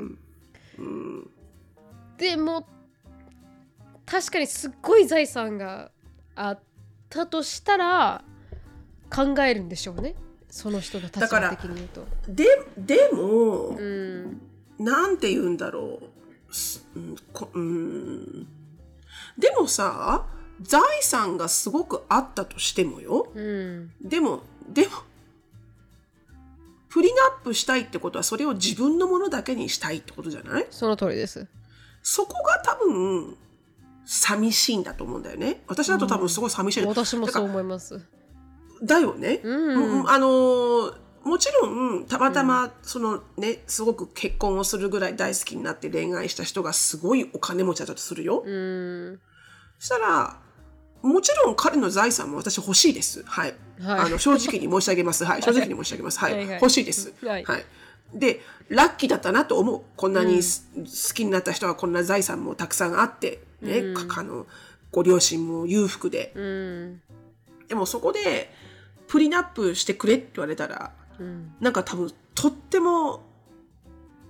[2.18, 2.66] でも
[4.06, 5.90] 確かにすっごい財産が
[6.36, 6.60] あっ
[7.08, 8.24] たとしたら
[9.10, 10.14] 考えるんでしょうね
[10.48, 12.06] その人の立場的に言うと。
[12.28, 12.44] で、
[12.76, 14.40] でも、うん
[14.78, 16.00] なんて言うんだろ
[16.48, 16.54] う。
[16.54, 18.48] すうんこうん
[19.38, 20.26] でもさ、
[20.62, 23.30] 財産がすごくあったとしてもよ。
[23.34, 24.90] うんでも、でも、
[26.88, 30.66] プリナップしたいってことはそれを自分のものだけにしたいってことじゃない？
[30.70, 31.46] その通りです。
[32.02, 33.36] そこが多分、
[34.04, 35.62] 寂しいんだと思うんだよね。
[35.68, 36.84] 私だと多分すごい寂しい。
[36.84, 38.00] 私もそう思います。
[38.82, 39.40] だよね。
[39.42, 48.42] うんうんあのーもちろんたまたまそのね、すごく結婚をするぐらい大好きになって恋愛した人がすごいお金持ちだったとするよ。
[48.44, 49.20] うん
[49.78, 50.38] そしたら
[51.02, 53.22] もちろん彼の財産も私欲しいです。
[53.26, 53.54] はい。
[53.82, 55.26] はいあの正直に申し上げます。
[55.26, 55.42] はい。
[55.42, 56.18] 正直に申し上げます。
[56.18, 56.32] はい。
[56.32, 57.12] はいはい欲しいです。
[57.22, 57.44] はい
[58.14, 59.82] で、ラッキーだったなと思う。
[59.96, 64.46] こんなにす、好きになった人はこんな財産もたくさんあって、ね、かあの
[64.90, 66.32] ご両親も裕福で。
[66.34, 67.02] うん
[67.68, 68.50] でもそこで
[69.10, 71.52] プリナップしてくれって言われたら、うん。
[71.60, 73.22] なんか多分とっても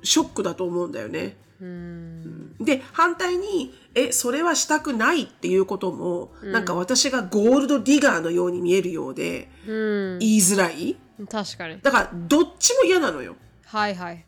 [0.03, 1.37] ショックだと思うんだよね。
[1.61, 2.57] うん。
[2.59, 10.19] で反対にえそれはしたくないっていうことも、なんか私がゴールドディガーのように見えるようでうん。
[10.19, 10.97] 言いづらい？
[11.31, 11.79] 確かに。
[11.83, 13.37] だからどっちも嫌なのよ。
[13.67, 14.25] はいはい。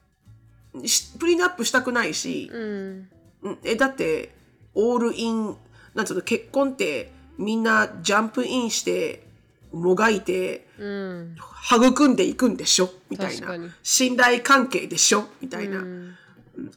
[0.87, 3.09] しプリナップしたくないし、うん。
[3.43, 4.35] うんえだって
[4.75, 5.57] オールイン
[5.95, 9.32] なんつうの結婚ってみんなジャンプインして
[9.73, 11.37] もがいてうん。
[11.71, 13.57] 育んでいくんでしょみたいな。
[13.83, 15.27] 信頼関係でしょ？
[15.41, 16.17] みたいな、うん。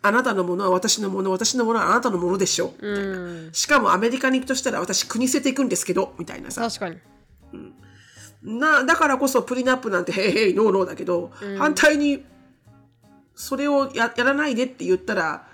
[0.01, 2.73] あなたのものは私のもの私のものはあなたのものでしょ？
[2.75, 3.03] みたいな、う
[3.49, 6.13] んしかもアメリカに行くとしたら私国捨てていくんですけど？
[6.19, 6.61] みたいなさ。
[6.61, 6.97] 確かに。
[8.43, 12.23] なだからこそプリナップなんてへいへいノーノーだけど、反対に
[13.33, 15.47] それをややらないでって言ったら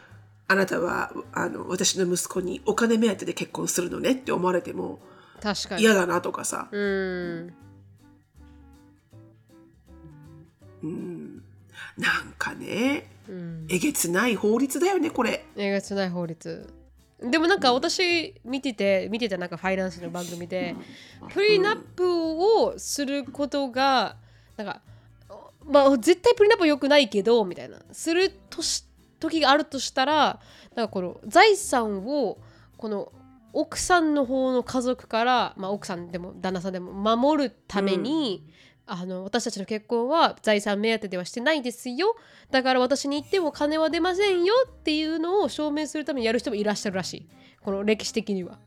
[0.49, 4.99] あなたはあの私の息子にお金目当てで結婚するのねって思われても
[5.41, 5.81] 確かに。
[5.81, 7.53] 嫌だなとかさ、うん。
[11.97, 13.67] なんかねうん。
[13.69, 15.45] えげつない法律だよねこれ。
[15.55, 16.73] えげつない法律。
[17.19, 20.75] でもなんか私見てて見てたなんかファイナンスの番組で
[21.29, 24.15] プリナップをすることが
[24.57, 24.81] なんか
[25.63, 27.77] まあ絶対プリナップ良くないけどみたいな。
[27.91, 28.85] するとし
[29.19, 30.39] 時があるとしたら
[30.75, 32.39] なんかこの財産を
[32.77, 33.11] この
[33.53, 38.45] 奥さんの方の家族から、まあ、奥さんでも旦那さんでも守るために、
[38.85, 42.15] あの私たちの結婚は財産目当てではしてないですよ。
[42.49, 47.29] だから私に言っても金は出ませんよっていうのを証明するためにやる人もいらっしゃるらしい。
[47.61, 48.59] この歴史的には。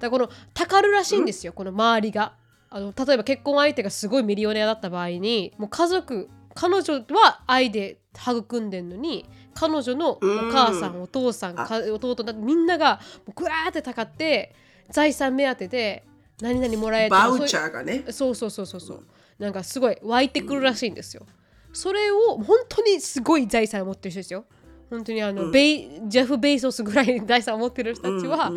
[0.00, 2.34] だからこのたかるらしいんですよ、この周りが。
[2.70, 13.00] あの例えば結婚相手がすごいミリオネアだった場合にもう家族彼女は愛で育んでんのに彼女のお母さん、お父さんか弟みんなが
[13.34, 14.54] グワーってたかって
[14.90, 16.04] 財産目当てで
[16.40, 18.04] 何々もらえとかバウチャーがね。
[18.10, 19.04] そうそうそうそうそう
[19.38, 21.26] なんかすごい湧いてくるらしいんですよ。
[21.72, 24.44] それを本当にすごい財産を持ってる人ですよ。
[24.90, 28.52] 本当にあの、ベイジェフ・ベイソスぐらい 財産を持ってる人たちは、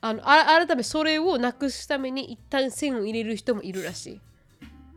[0.00, 4.20] あのあ改めそれをなくすために一旦線を入れる人もいるらしい。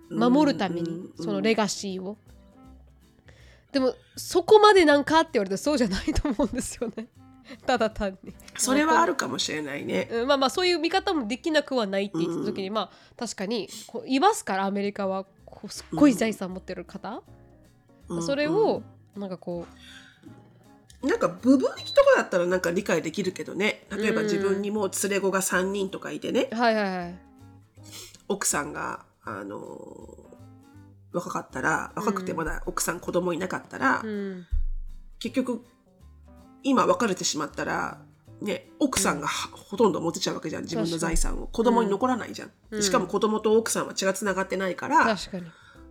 [0.09, 2.17] 守るためにそのレガシーを。
[3.75, 7.07] でもそこまでなんかって言われたらそうじゃないと思うんですよね。
[7.67, 8.33] ただ単に。
[8.57, 10.07] それはあるかもしれないね。
[10.09, 13.67] うんまあまあそういう見方もできなくはないって言った時に、まあ確かに
[14.05, 17.21] いますからアメリカはこうすっごい財産持ってる方、
[18.21, 18.81] それを
[19.17, 19.67] なんかこ
[21.03, 23.85] なんか部分人とかだったらなんか理解できるけどね。
[23.91, 24.27] 例えばうん。
[24.27, 26.47] 自分にもう連れ子が3人とかいてね。
[26.53, 27.15] はいはいはい。
[28.29, 30.24] 奥さんがあの
[31.15, 34.45] 若かったら若くてまだ奥さん子供いなかったら、うん。
[35.19, 35.63] 結局
[36.61, 38.01] 今別れてしまったら
[38.41, 41.47] ね奥さんがはほとんど持てちゃうわけじゃん自分の財産を。
[41.47, 42.83] 子供に残らないじゃん、うん。
[42.83, 45.15] しかも子供と奥さんは血がつながってないから、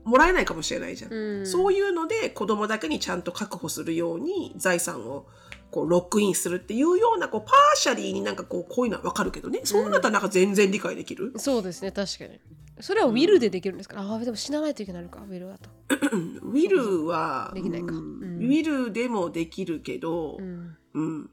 [0.05, 1.47] もらえないかもしれないじゃん、うん。
[1.47, 5.27] そういうので子供だけにちゃんと確保するように財産を
[5.71, 9.63] こうロックインするっていうようなこうパーシャリーになんかこうこういうのは分かるけどね。
[9.65, 12.39] そうなったらなんか全然理解できる、そうですね確かに
[12.81, 15.71] それはウィルでできるんですか、ああでも死なないといけないのかウィルだと。
[16.13, 16.37] うん。
[16.43, 17.95] ウィルはできないか。
[17.95, 17.99] うん。
[17.99, 18.37] うん。
[18.37, 20.77] ウィルでもできるけど、うん。
[20.95, 21.31] うん。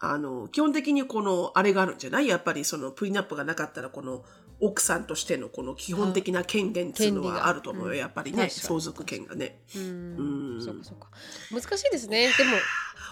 [0.00, 2.26] あの、基本的にこの、あれがあるんじゃない？
[2.26, 4.24] やっぱりそのプリナップがなかったら、この
[4.62, 7.92] 奥さんとしてのこの基本的な権限っていうのはあると思うよ。
[7.92, 9.60] うんやっぱりね、相続権がね。
[9.76, 9.82] うん。
[10.54, 11.08] うんそうかそうか。
[11.50, 12.28] 難しいですね。
[12.38, 12.52] でも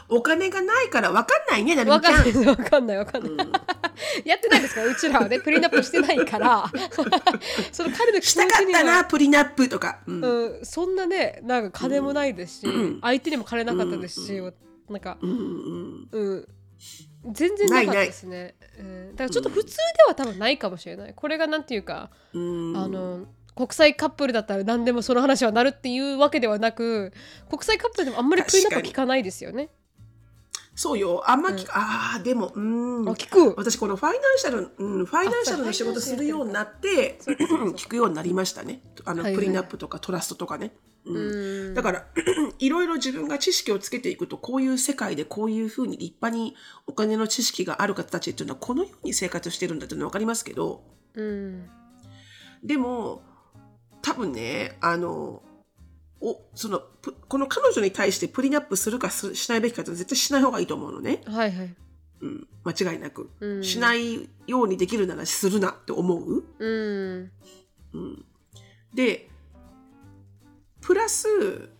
[0.08, 2.24] お金がないから分かんないね、なるわみちゃん。
[2.24, 3.48] かんないわかんないわかんない、
[4.24, 4.80] やってないですか？
[4.82, 6.70] らうちらはね プリナップしてないから。
[7.72, 8.80] その彼の気したか持ちには。
[8.80, 10.00] ったな、プリナップとか。
[10.06, 10.24] うん。
[10.24, 13.00] うん、そんなねなんか金もないですし、うん。
[13.02, 14.40] 相手にも金なかったですし、
[14.88, 16.08] なんか、うんうん。
[16.10, 16.48] うん、
[17.24, 18.54] 全然なかったですね。
[18.78, 21.14] うん、だからちょっと普通では多分ないかもしれない。
[21.14, 22.76] これがなんていうか、うん。
[22.76, 27.12] あの国際カップルだったら何でもその話はなるっていうわけではなく
[27.50, 29.68] 国際カップルでもあんまり prenup 聞かないですよね。
[30.80, 31.30] そうよ。
[31.30, 33.06] あんま聞く、ああ、でも、うん。
[33.06, 33.54] あ聞く。
[33.58, 38.80] 私このファイナンシャル、うん、ファイナンシャルの仕事するようになって聞くようになりましたね。
[39.04, 39.34] あの、はいはい。
[39.34, 40.72] プリナップとか trust とかね、
[41.04, 41.16] うん。
[41.16, 41.74] うん。
[41.74, 42.06] だから
[42.58, 46.56] いろいろ自分が知識をつけていくとこういう世界でこういうふうに立派に
[46.86, 51.68] お金の知識がある方たちっていうのはこのように生活してるんだっていうのは分かりますけどうん。
[52.64, 53.20] でも
[54.00, 55.42] 多分ねあの
[56.20, 61.22] おそのプこの彼女に対してプリナップするかすしないべきかって絶対しない方がいいと思うのね。
[61.26, 61.74] はいはい。
[62.20, 63.64] うん、間違いなく、うん。
[63.64, 66.44] しないようにできるならするなって思う。
[66.58, 67.30] うん。
[67.94, 68.24] うん、
[68.94, 69.28] で
[70.80, 71.70] プラス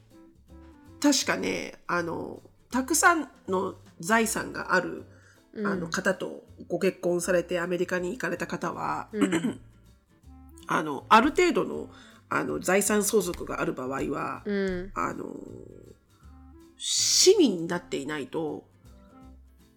[1.01, 5.05] 確かねあのたくさんの財産がある、
[5.53, 5.67] うん。
[5.67, 9.61] あの方とご結婚されてアメリカに行かれた方は、うん。
[10.67, 11.91] あのある程度の
[12.31, 14.93] あの財産相続がある場合は、うん。
[14.95, 15.27] あの
[16.77, 18.65] 市民になっていないと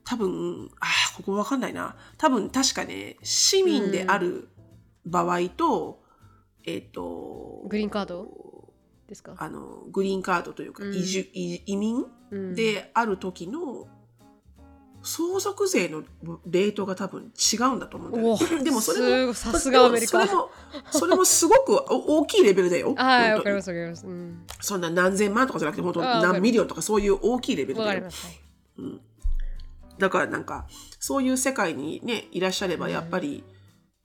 [0.05, 1.95] 多分あーここわかんないな。
[2.17, 4.47] 多分確かね市民である
[5.05, 6.01] 場合と、
[6.65, 8.71] えっ、とグリーンカード？
[9.07, 9.35] ですか？
[9.37, 10.93] あのグリーンカードというか、うん。
[10.95, 12.55] 移住移移民うん。
[12.55, 13.87] である時の
[15.03, 16.03] 相続税の
[16.45, 18.63] レートが多分違うんだと思うんだよおね。
[18.63, 20.25] でもそれもさすがアメリカ。
[20.25, 20.49] それも
[20.91, 22.95] それもすごくお大きいレベルだよ。
[22.95, 24.07] はいわかりますわかります。
[24.07, 24.45] うん。
[24.61, 28.03] そんな何千万とかじゃなくて本当あわかる何 million とかそういう大きいレベルだよ。
[29.99, 30.67] だからなんか
[30.99, 33.43] そういう世界にねいらっしゃればやっぱり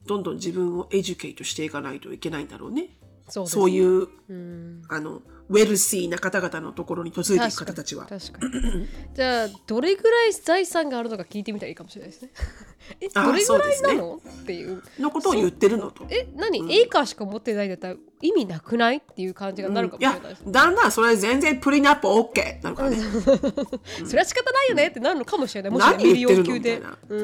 [0.06, 2.98] どんどん自分を educate していかないといけないんだろうね。
[3.28, 4.82] そうですそういううん。
[4.88, 8.04] あの wealthy な方々のところに嫁いでいく方たちは。
[8.04, 8.86] 確かに。
[9.14, 12.30] じゃあどれぐらい財産があるのか聞いてみたらいいかもしれないですね。
[13.00, 14.82] えあどれぐらいなの、っていう。
[14.98, 16.06] のことを言ってるのと。
[16.10, 18.98] え何、エーカーしか持ってないんだったら意味なくない？
[18.98, 20.74] っていう感じがなるかもいやしれないです、だん。
[20.74, 22.98] だんそれ全然プリナップ OK なのかね。
[24.06, 25.70] それは仕方ないよねってなるのかもしれない。
[25.70, 26.82] もし million 級で。
[27.08, 27.16] う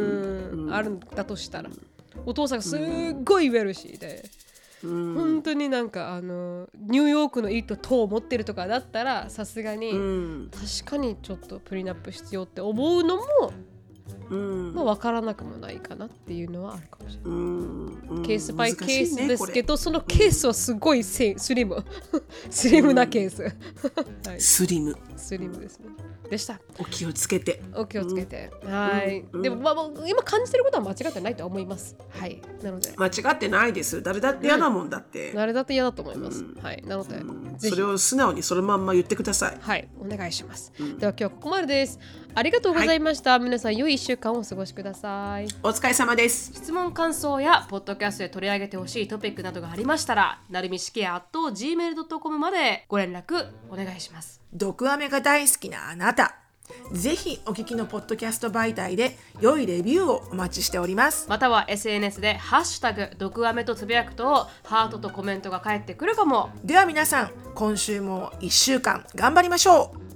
[0.66, 0.68] ん。
[0.72, 1.70] あるんだとしたら。
[2.24, 2.80] お父さんがすっ
[3.22, 4.24] ごい wealthy で、
[4.88, 10.50] 本当になんかあのニューヨークのいいと塔を持ってるとかだったらさすがに、うん。
[10.50, 13.73] 確かにちょっと prenup 必要って思うのも、うん
[14.30, 17.32] まあ、分からなくもないかなっていうのはあるかもしれない。
[17.32, 18.22] うん。
[18.24, 21.84] ケースバイケースですけ難しいねど、そのケースはすごいせ slim。
[22.50, 24.40] スリムなケース、はい。
[24.40, 24.96] スリム。
[25.16, 25.86] スリムですね。
[26.30, 26.58] でした。
[26.78, 27.60] お気をつけて。
[27.74, 29.42] お気をつけて、はい、うん。
[29.42, 29.74] でもまあ
[30.06, 31.96] 今感じてることは間違ってないとは思います。
[32.10, 32.40] はい。
[32.62, 32.92] なので。
[32.96, 34.02] 間違ってないです。
[34.02, 35.32] 誰だって嫌なもんだって。
[35.32, 36.82] 誰だって嫌だと思います、はい。
[36.86, 39.58] なので、それを素直にそのまんま言ってください。
[39.60, 39.88] はい。
[40.00, 41.98] お願いします、では今日はここまでです
[42.36, 46.52] ありがとうございました、皆さん良い1週間をお過ごしくださいお疲れ様です。
[46.52, 56.38] 質問感想やポッドキャストで取り上げてほしいトピックなどがありましたらなるみしきや gmail.com までご連絡お願いします毒アメが大好きなあなた。
[56.92, 61.28] ぜひお聞きのポッドキャスト媒体で良いレビューをお待ちしております。
[61.28, 70.13] または SNS で「ハッシュタグ毒アメ」とつぶやくとハートとコメントが返ってくるかもでは皆さん、今週も1週間頑張りましょう。